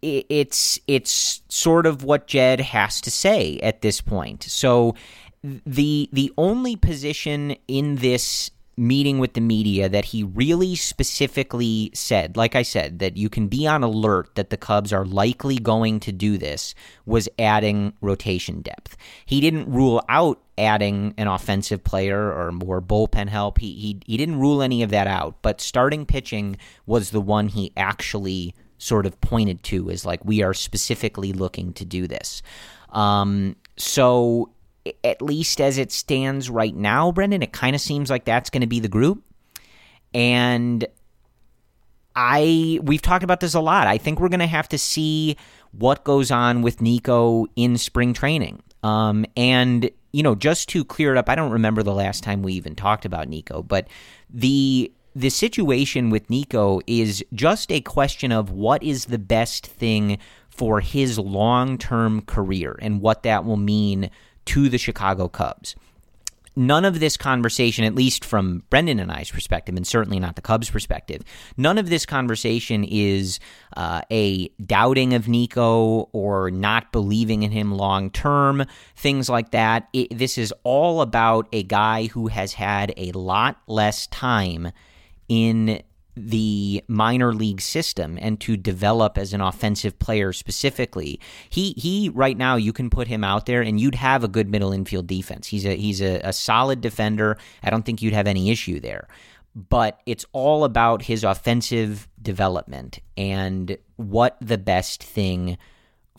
[0.02, 4.42] it's it's sort of what Jed has to say at this point.
[4.42, 4.96] So
[5.44, 12.36] the the only position in this meeting with the media that he really specifically said,
[12.36, 16.00] like I said, that you can be on alert that the Cubs are likely going
[16.00, 16.74] to do this,
[17.06, 18.96] was adding rotation depth.
[19.26, 23.58] He didn't rule out adding an offensive player or more bullpen help.
[23.58, 27.48] He he he didn't rule any of that out, but starting pitching was the one
[27.48, 32.42] he actually sort of pointed to as like we are specifically looking to do this.
[32.90, 34.53] Um, so
[35.02, 38.60] at least as it stands right now, Brendan, it kind of seems like that's going
[38.60, 39.22] to be the group.
[40.12, 40.86] And
[42.14, 43.86] I we've talked about this a lot.
[43.86, 45.36] I think we're going to have to see
[45.72, 48.62] what goes on with Nico in spring training.
[48.82, 52.42] Um, and you know, just to clear it up, I don't remember the last time
[52.42, 53.88] we even talked about Nico, but
[54.30, 60.18] the the situation with Nico is just a question of what is the best thing
[60.48, 64.10] for his long term career and what that will mean
[64.46, 65.76] to the Chicago Cubs.
[66.56, 70.42] None of this conversation, at least from Brendan and I's perspective, and certainly not the
[70.42, 71.24] Cubs' perspective,
[71.56, 73.40] none of this conversation is
[73.76, 78.64] uh, a doubting of Nico or not believing in him long term,
[78.94, 79.88] things like that.
[79.92, 84.70] It, this is all about a guy who has had a lot less time
[85.28, 85.82] in
[86.16, 91.20] the minor league system and to develop as an offensive player specifically.
[91.48, 94.48] He he right now you can put him out there and you'd have a good
[94.48, 95.48] middle infield defense.
[95.48, 97.36] He's a he's a, a solid defender.
[97.62, 99.08] I don't think you'd have any issue there.
[99.56, 105.58] But it's all about his offensive development and what the best thing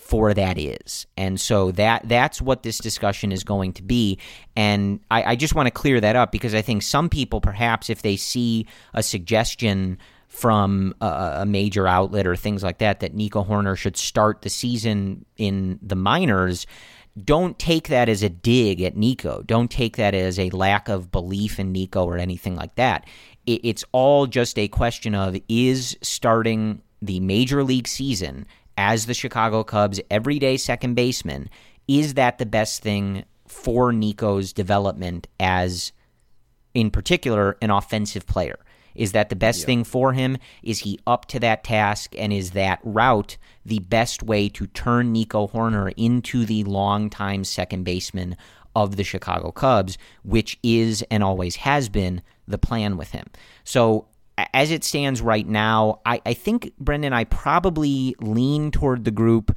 [0.06, 1.08] for that is.
[1.18, 4.20] And so that that's what this discussion is going to be.
[4.56, 7.90] And I, I just want to clear that up because I think some people perhaps
[7.90, 9.98] if they see a suggestion
[10.28, 14.50] from a, a, major outlet or things like that that Nico Hoerner should start the
[14.50, 16.68] season in the minors,
[17.24, 19.42] don't take that as a dig at Nico.
[19.42, 23.08] Don't take that as a lack of belief in Nico or anything like that.
[23.48, 28.46] It, it's all just a question of is starting the major league season
[28.78, 31.50] as the Chicago Cubs everyday second baseman,
[31.88, 35.92] is that the best thing for Nico's development as,
[36.74, 38.60] in particular, an offensive player?
[38.96, 39.66] Is that the best yeah.
[39.66, 40.38] thing for him?
[40.64, 42.16] Is he up to that task?
[42.18, 47.84] And is that route the best way to turn Nico Hoerner into the longtime second
[47.84, 48.38] baseman
[48.76, 53.28] of the Chicago Cubs, which is and always has been the plan with him?
[53.64, 54.08] So
[54.38, 59.56] as it stands right now, I, I think, Brendan, I probably lean toward the group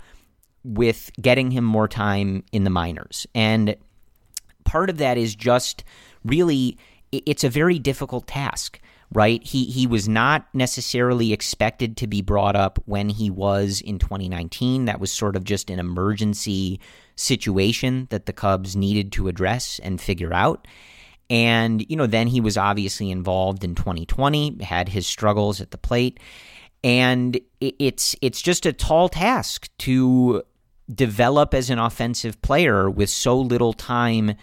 [0.65, 3.27] with getting him more time in the minors.
[3.35, 3.77] And
[4.65, 5.85] part of that is just
[6.25, 6.79] really,
[7.11, 8.81] it's a very difficult task
[9.13, 9.43] right?
[9.43, 14.85] He he was not necessarily expected to be brought up when he was in 2019.
[14.85, 16.81] That was sort of just an emergency
[17.17, 20.67] situation that the Cubs needed to address and figure out.
[21.31, 25.79] And you know, then he was obviously involved in 2020, had his struggles at the
[25.79, 26.19] plate,
[26.83, 30.43] and it's it's just a tall task to
[30.93, 34.35] develop as an offensive player with so little time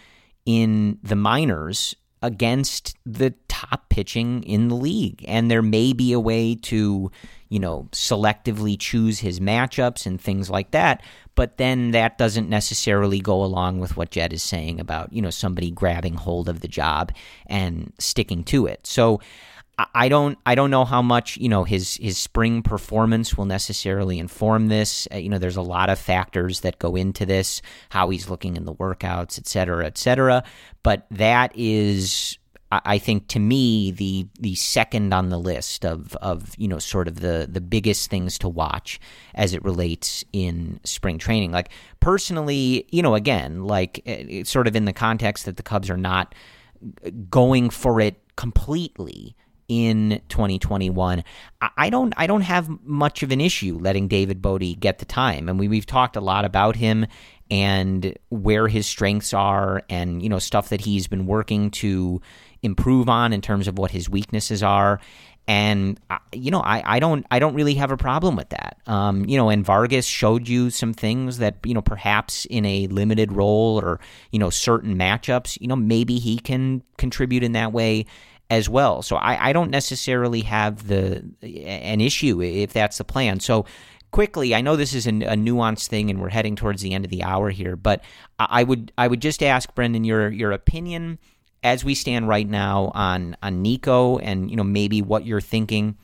[0.44, 5.24] in the minors against the top pitching in the league.
[5.28, 7.10] And there may be a way to,
[7.48, 11.02] you know, selectively choose his matchups and things like that.
[11.36, 15.30] But then that doesn't necessarily go along with what Jed is saying about, you know,
[15.30, 17.12] somebody grabbing hold of the job
[17.46, 18.86] and sticking to it.
[18.86, 19.20] So
[19.78, 24.18] I don't I don't know how much you know his his spring performance will necessarily
[24.18, 25.06] inform this.
[25.12, 27.60] Uh, you know, there's a lot of factors that go into this,
[27.90, 30.44] how he's looking in the workouts, et cetera, et cetera.
[30.82, 32.38] But that is,
[32.72, 37.06] I think, to me, the the second on the list of of you know sort
[37.06, 38.98] of the the biggest things to watch
[39.34, 41.52] as it relates in spring training.
[41.52, 45.88] Like personally, you know, again, like it's sort of in the context that the Cubs
[45.90, 46.34] are not
[47.30, 49.36] going for it completely
[49.68, 51.24] in 2021.
[51.76, 55.48] I don't I don't have much of an issue letting David Bote get the time.
[55.48, 57.06] and we, we've talked a lot about him
[57.50, 62.20] and where his strengths are and you know stuff that he's been working to
[62.66, 65.00] improve on in terms of what his weaknesses are
[65.48, 66.00] and
[66.32, 68.78] you know I, I don't I don't really have a problem with that.
[68.86, 72.86] Um, you know, and Vargas showed you some things that you know perhaps in a
[72.88, 74.00] limited role or
[74.32, 78.06] you know certain matchups, you know maybe he can contribute in that way
[78.50, 79.02] as well.
[79.02, 83.40] So I, I don't necessarily have the an issue if that's the plan.
[83.40, 83.66] So
[84.10, 87.04] quickly, I know this is a, a nuanced thing, and we're heading towards the end
[87.04, 88.02] of the hour here, but
[88.38, 91.18] I would I would just ask Brendan your your opinion
[91.66, 95.96] as we stand right now on on Nico, and you know maybe what you're thinking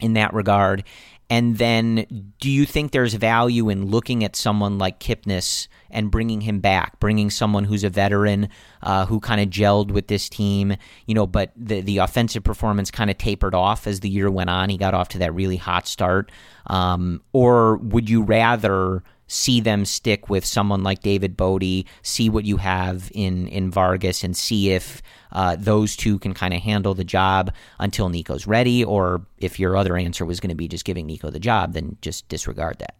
[0.00, 0.84] in that regard.
[1.28, 6.42] And then, do you think there's value in looking at someone like Kipnis and bringing
[6.42, 8.48] him back, bringing someone who's a veteran
[8.82, 12.90] uh, who kind of gelled with this team, you know, but the the offensive performance
[12.90, 14.70] kind of tapered off as the year went on.
[14.70, 16.32] He got off to that really hot start.
[16.66, 19.02] Um, or would you rather?
[19.32, 24.22] see them stick with someone like David Bote, see what you have in in Vargas,
[24.22, 25.00] and see if
[25.32, 29.76] uh, those two can kind of handle the job until Nico's ready, or if your
[29.76, 32.94] other answer was going to be just giving Nico the job, then just disregard that.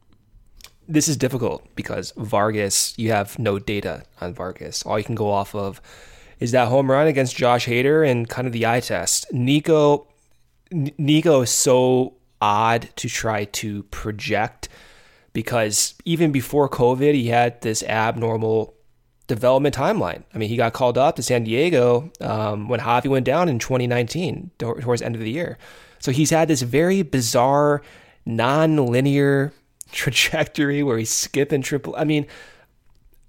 [0.88, 4.82] This is difficult because Vargas, you have no data on Vargas.
[4.84, 5.80] All you can go off of
[6.40, 9.32] is that home run against Josh Hader and kind of the eye test.
[9.32, 10.08] Nico,
[10.70, 14.68] Nico is so odd to try to project
[15.32, 18.74] because even before COVID, he had this abnormal
[19.28, 20.24] development timeline.
[20.34, 23.59] I mean, he got called up to San Diego um, when Javi went down in
[23.59, 25.57] 2019, towards the end of the year.
[26.01, 27.80] So he's had this very bizarre,
[28.26, 29.53] non-linear
[29.93, 31.95] trajectory where he's skipping triple.
[31.97, 32.26] I mean,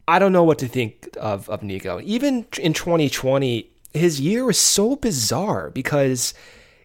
[0.07, 2.01] I don't know what to think of of Nico.
[2.03, 6.33] Even in 2020, his year was so bizarre because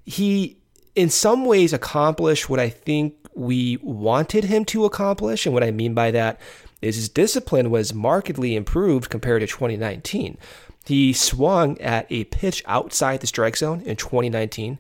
[0.05, 0.58] he,
[0.99, 5.47] in some ways, accomplish what I think we wanted him to accomplish.
[5.47, 6.41] And what I mean by that
[6.83, 10.37] is his discipline was markedly improved compared to 2019.
[10.85, 14.79] He swung at a pitch outside the strike zone in 2019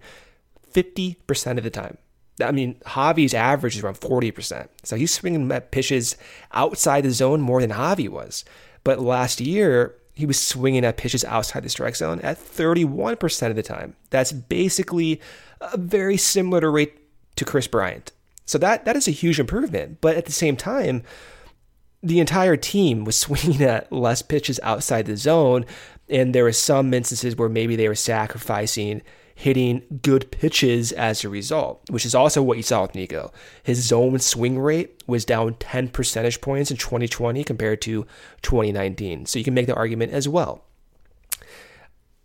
[0.72, 1.96] 50% of the time.
[2.42, 4.68] I mean, Javi's average is around 40%.
[4.82, 6.16] So he's swinging at pitches
[6.52, 8.44] outside the zone more than Javi was.
[8.84, 13.54] But last year, he was swinging at pitches outside the strike zone at 31% of
[13.54, 13.94] the time.
[14.10, 15.20] That's basically
[15.60, 16.98] a very similar to rate
[17.36, 18.10] to Kris Bryant.
[18.44, 20.00] So that that is a huge improvement.
[20.00, 21.04] But at the same time,
[22.02, 25.64] the entire team was swinging at less pitches outside the zone,
[26.08, 29.02] and there were some instances where maybe they were sacrificing
[29.38, 33.32] hitting good pitches as a result, which is also what you saw with Nico.
[33.62, 38.04] His zone swing rate was down 10 percentage points in 2020 compared to
[38.42, 39.26] 2019.
[39.26, 40.64] So you can make the argument as well.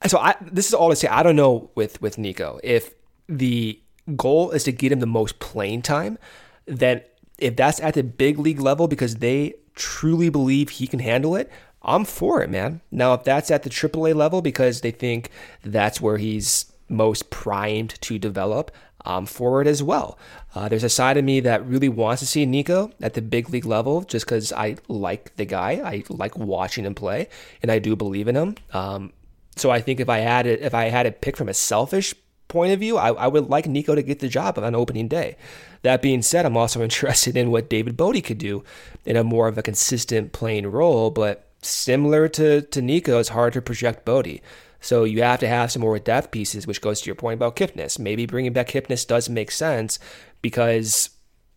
[0.08, 2.96] So I, this is all to say, I don't know with with Nico if
[3.30, 3.80] the
[4.16, 6.18] goal is to get him the most playing time.
[6.66, 7.04] Then
[7.38, 11.52] if that's at the big league level because they truly believe he can handle it,
[11.84, 12.82] I'm for it, man.
[12.90, 15.30] Now, if that's at the AAA level because they think
[15.64, 18.72] that's where he's most primed to develop
[19.06, 20.18] um, forward as well.
[20.56, 23.50] Uh, there's a side of me that really wants to see Nico at the big
[23.50, 25.82] league level just because I like the guy.
[25.84, 27.28] I like watching him play,
[27.62, 28.56] and I do believe in him.
[28.72, 29.12] Um,
[29.56, 32.14] so I think if I had it, if I had it picked from a selfish
[32.48, 35.38] point of view, I, I, would like Nico to get the job on opening day.
[35.82, 38.64] That being said, I'm also interested in what David Bote could do
[39.06, 43.54] in a more of a consistent playing role, but similar to, to Nico, it's hard
[43.54, 44.40] to project Bote.
[44.84, 47.56] So you have to have some more depth pieces, which goes to your point about
[47.56, 47.98] Kipnis.
[47.98, 49.98] Maybe bringing back Kipnis does make sense
[50.42, 51.10] because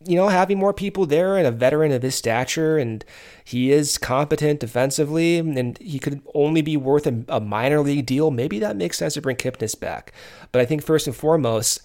[0.04, 3.04] you know, having more people there and a veteran of his stature, and
[3.44, 8.30] he is competent defensively, and he could only be worth a, a, minor league deal.
[8.30, 10.12] Maybe that makes sense to bring Kipnis back.
[10.52, 11.80] But I think first and foremost,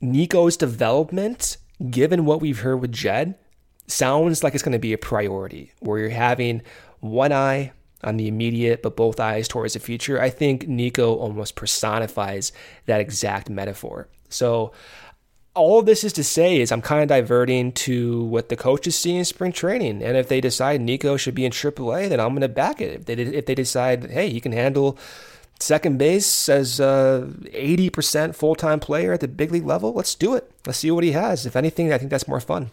[0.00, 1.56] Nico's development,
[1.90, 3.38] given what we've heard with Jed,
[3.86, 6.60] sounds like it's going to be a priority where you're having
[6.98, 7.72] one eye
[8.04, 10.20] on the immediate, but both eyes towards the future.
[10.20, 12.52] I think Nico almost personifies
[12.86, 14.08] that exact metaphor.
[14.28, 14.72] So,
[15.54, 18.96] all of this is to say is I'm kind of diverting to what the coaches
[18.96, 22.30] see in spring training, and if they decide Nico should be in AAA, then I'm
[22.30, 23.00] going to back it.
[23.00, 24.98] If they if they decide, hey, he can handle
[25.60, 30.34] second base as a 80% full time player at the big league level, let's do
[30.34, 30.50] it.
[30.66, 31.46] Let's see what he has.
[31.46, 32.70] If anything, I think that's more fun.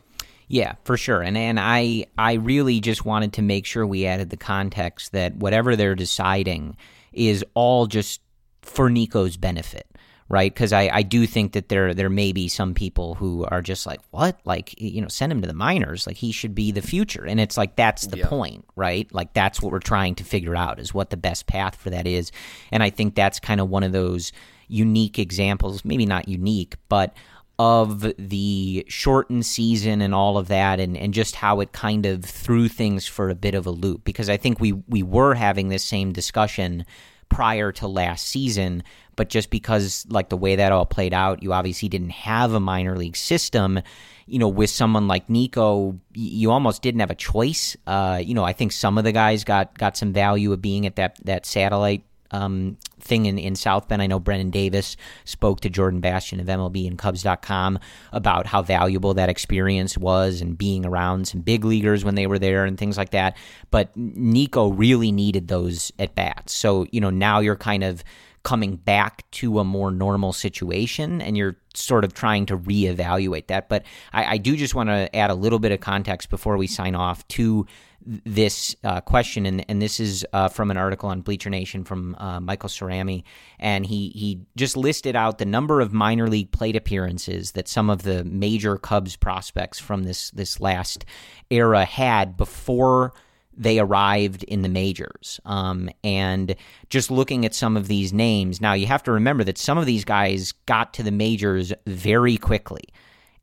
[0.50, 1.22] Yeah, for sure.
[1.22, 5.36] And and I I really just wanted to make sure we added the context that
[5.36, 6.76] whatever they're deciding
[7.14, 8.20] is all just
[8.64, 9.86] for Nico's benefit.
[10.32, 13.64] Right, because I, I do think that there there may be some people who are
[13.64, 16.72] just like what like you know send him to the minors like he should be
[16.72, 18.28] the future and it's like that's the yeah.
[18.28, 21.74] point right like that's what we're trying to figure out is what the best path
[21.74, 22.32] for that is
[22.72, 24.32] and I think that's kind of one of those
[24.68, 27.16] unique examples maybe not unique but
[27.60, 32.24] of the shortened season and all of that and, and just how it kind of
[32.24, 34.05] threw things for a bit of a loop.
[34.05, 36.86] Because I think we we were having this same discussion
[37.28, 38.82] prior to last season
[39.16, 42.60] but just because like the way that all played out you obviously didn't have a
[42.60, 43.82] minor league system.
[44.26, 47.76] You know with someone like Nico you almost didn't have a choice.
[47.86, 50.86] Uh, you know I think some of the guys got got some value of being
[50.86, 52.78] at that that satellite um,
[53.10, 54.01] thing in, in South Bend.
[54.01, 54.95] I know Brennen Davis
[55.26, 57.80] spoke to Jordan Bastian of MLB and Cubs.com
[58.14, 62.39] about how valuable that experience was and being around some big leaguers when they were
[62.39, 63.36] there and things like that.
[63.72, 66.53] But Nico really needed those at bats.
[66.53, 68.03] So, you know, now you're kind of
[68.43, 73.68] coming back to a more normal situation and you're sort of trying to reevaluate that.
[73.70, 73.84] But
[74.14, 76.95] I, I do just want to add a little bit of context before we sign
[76.95, 77.66] off to
[78.10, 82.16] this uh, question, and, and this is uh, from an article on Bleacher Nation from
[82.16, 83.24] uh, Michael Cerami,
[83.60, 87.89] and he he just listed out the number of minor league plate appearances that some
[87.89, 91.05] of the major Cubs prospects from this this last
[91.51, 93.14] era had before
[93.55, 95.39] they arrived in the majors.
[95.45, 96.55] Um, and
[96.89, 99.86] just looking at some of these names, now you have to remember that some of
[99.86, 102.86] these guys got to the majors very quickly,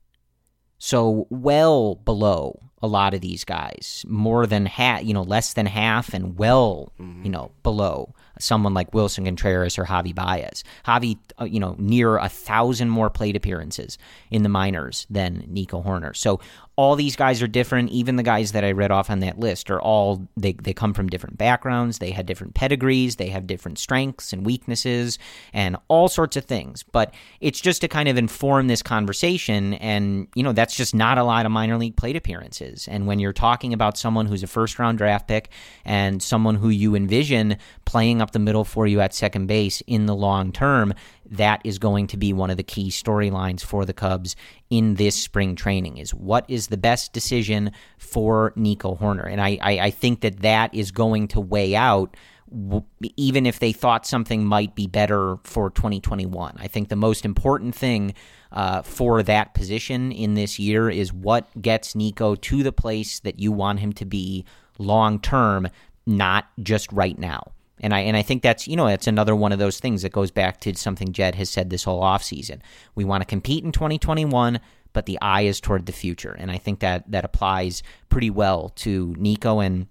[0.84, 5.64] So well below a lot of these guys, more than half, you know, less than
[5.64, 7.24] half, and well, mm-hmm.
[7.24, 10.64] you know, below someone like Willson Contreras or Javi Baez.
[10.86, 13.98] Javi, uh, you know, near a thousand more plate appearances
[14.30, 16.16] in the minors than Nico Hoerner.
[16.16, 16.40] So
[16.76, 17.90] all these guys are different.
[17.90, 20.92] Even the guys that I read off on that list are all they they come
[20.92, 21.98] from different backgrounds.
[21.98, 23.16] They had different pedigrees.
[23.16, 25.18] They have different strengths and weaknesses
[25.52, 26.82] and all sorts of things.
[26.82, 29.74] But it's just to kind of inform this conversation.
[29.74, 32.88] And you know that's just not a lot of minor league plate appearances.
[32.88, 35.50] And when you're talking about someone who's a first round draft pick
[35.84, 40.06] and someone who you envision playing up the middle for you at second base in
[40.06, 40.92] the long term,
[41.30, 44.34] that is going to be one of the key storylines for the Cubs
[44.70, 49.30] in this spring training is what is the best decision for Nico Hoerner?
[49.30, 52.16] And I, I, I think that that is going to weigh out
[53.16, 56.54] even if they thought something might be better for 2021.
[56.58, 58.14] I think the most important thing
[58.52, 63.40] uh, for that position in this year is what gets Nico to the place that
[63.40, 64.44] you want him to be
[64.78, 65.68] long term,
[66.06, 67.52] not just right now.
[67.80, 70.12] And I and I think that's you know that's another one of those things that
[70.12, 72.60] goes back to something Jed has said this whole offseason.
[72.94, 74.60] We want to compete in 2021,
[74.92, 78.70] but the eye is toward the future, and I think that that applies pretty well
[78.76, 79.58] to Nico.
[79.58, 79.88] And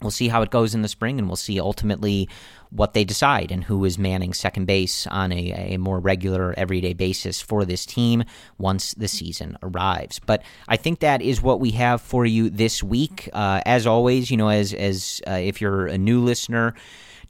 [0.00, 2.28] we'll see how it goes in the spring, and we'll see ultimately
[2.70, 6.92] what they decide and who is manning second base on a, a more regular, everyday
[6.92, 8.24] basis for this team
[8.58, 10.18] once the season arrives.
[10.18, 13.28] But I think that is what we have for you this week.
[13.32, 16.74] Uh, as always, you know, as as uh, if you're a new listener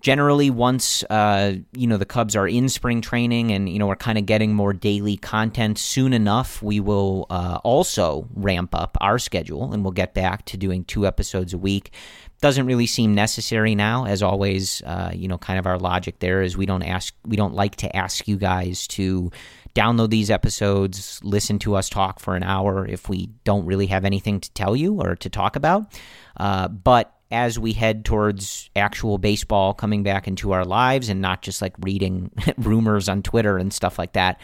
[0.01, 3.97] generally once uh, you know the Cubs are in spring training and you know we're
[3.97, 9.19] kind of getting more daily content soon enough, we will uh, also ramp up our
[9.19, 11.93] schedule and we'll get back to doing two episodes a week.
[12.41, 14.83] Doesn't really seem necessary now, as always.
[14.83, 17.77] Uh, you know, kind of our logic there is we don't ask, we don't like
[17.77, 19.31] to ask you guys to
[19.77, 24.05] download these episodes, listen to us talk for an hour if we don't really have
[24.05, 25.93] anything to tell you or to talk about.
[26.39, 31.43] Uh, but as we head towards actual baseball coming back into our lives and not
[31.43, 34.41] just like reading rumors on Twitter and stuff like that,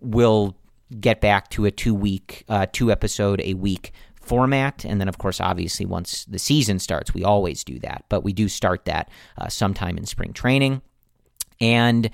[0.00, 0.56] we'll
[1.00, 4.84] get back to a two week, uh, two episode a week format.
[4.84, 8.32] And then, of course, obviously, once the season starts, we always do that, but we
[8.32, 10.82] do start that uh, sometime in spring training.
[11.60, 12.10] And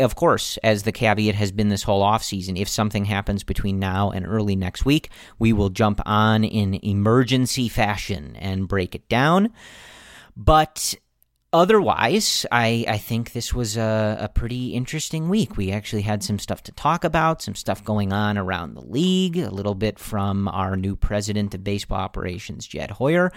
[0.00, 4.10] of course, as the caveat has been this whole offseason, if something happens between now
[4.10, 9.52] and early next week, we will jump on in emergency fashion and break it down.
[10.36, 10.94] But
[11.52, 15.56] otherwise, I, I think this was a, a, pretty interesting week.
[15.56, 19.38] We actually had some stuff to talk about, some stuff going on around the league,
[19.38, 23.32] a little bit from our new president of baseball operations, Jed Hoyer.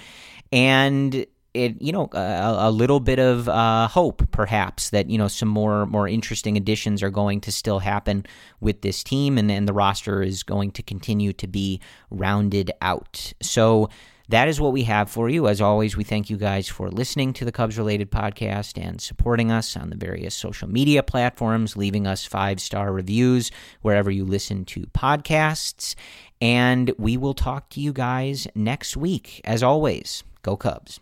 [0.52, 5.28] And it you know a, a little bit of uh, hope perhaps that you know
[5.28, 8.26] some more more interesting additions are going to still happen
[8.60, 11.80] with this team and, and the roster is going to continue to be
[12.10, 13.90] rounded out so
[14.32, 15.50] that is what we have for you.
[15.50, 19.52] As always, we thank you guys for listening to the Cubs related podcast and supporting
[19.52, 24.64] us on the various social media platforms, leaving us five star reviews wherever you listen
[24.66, 25.96] to podcasts.
[26.40, 29.42] And we will talk to you guys next week.
[29.44, 31.02] As always, go Cubs.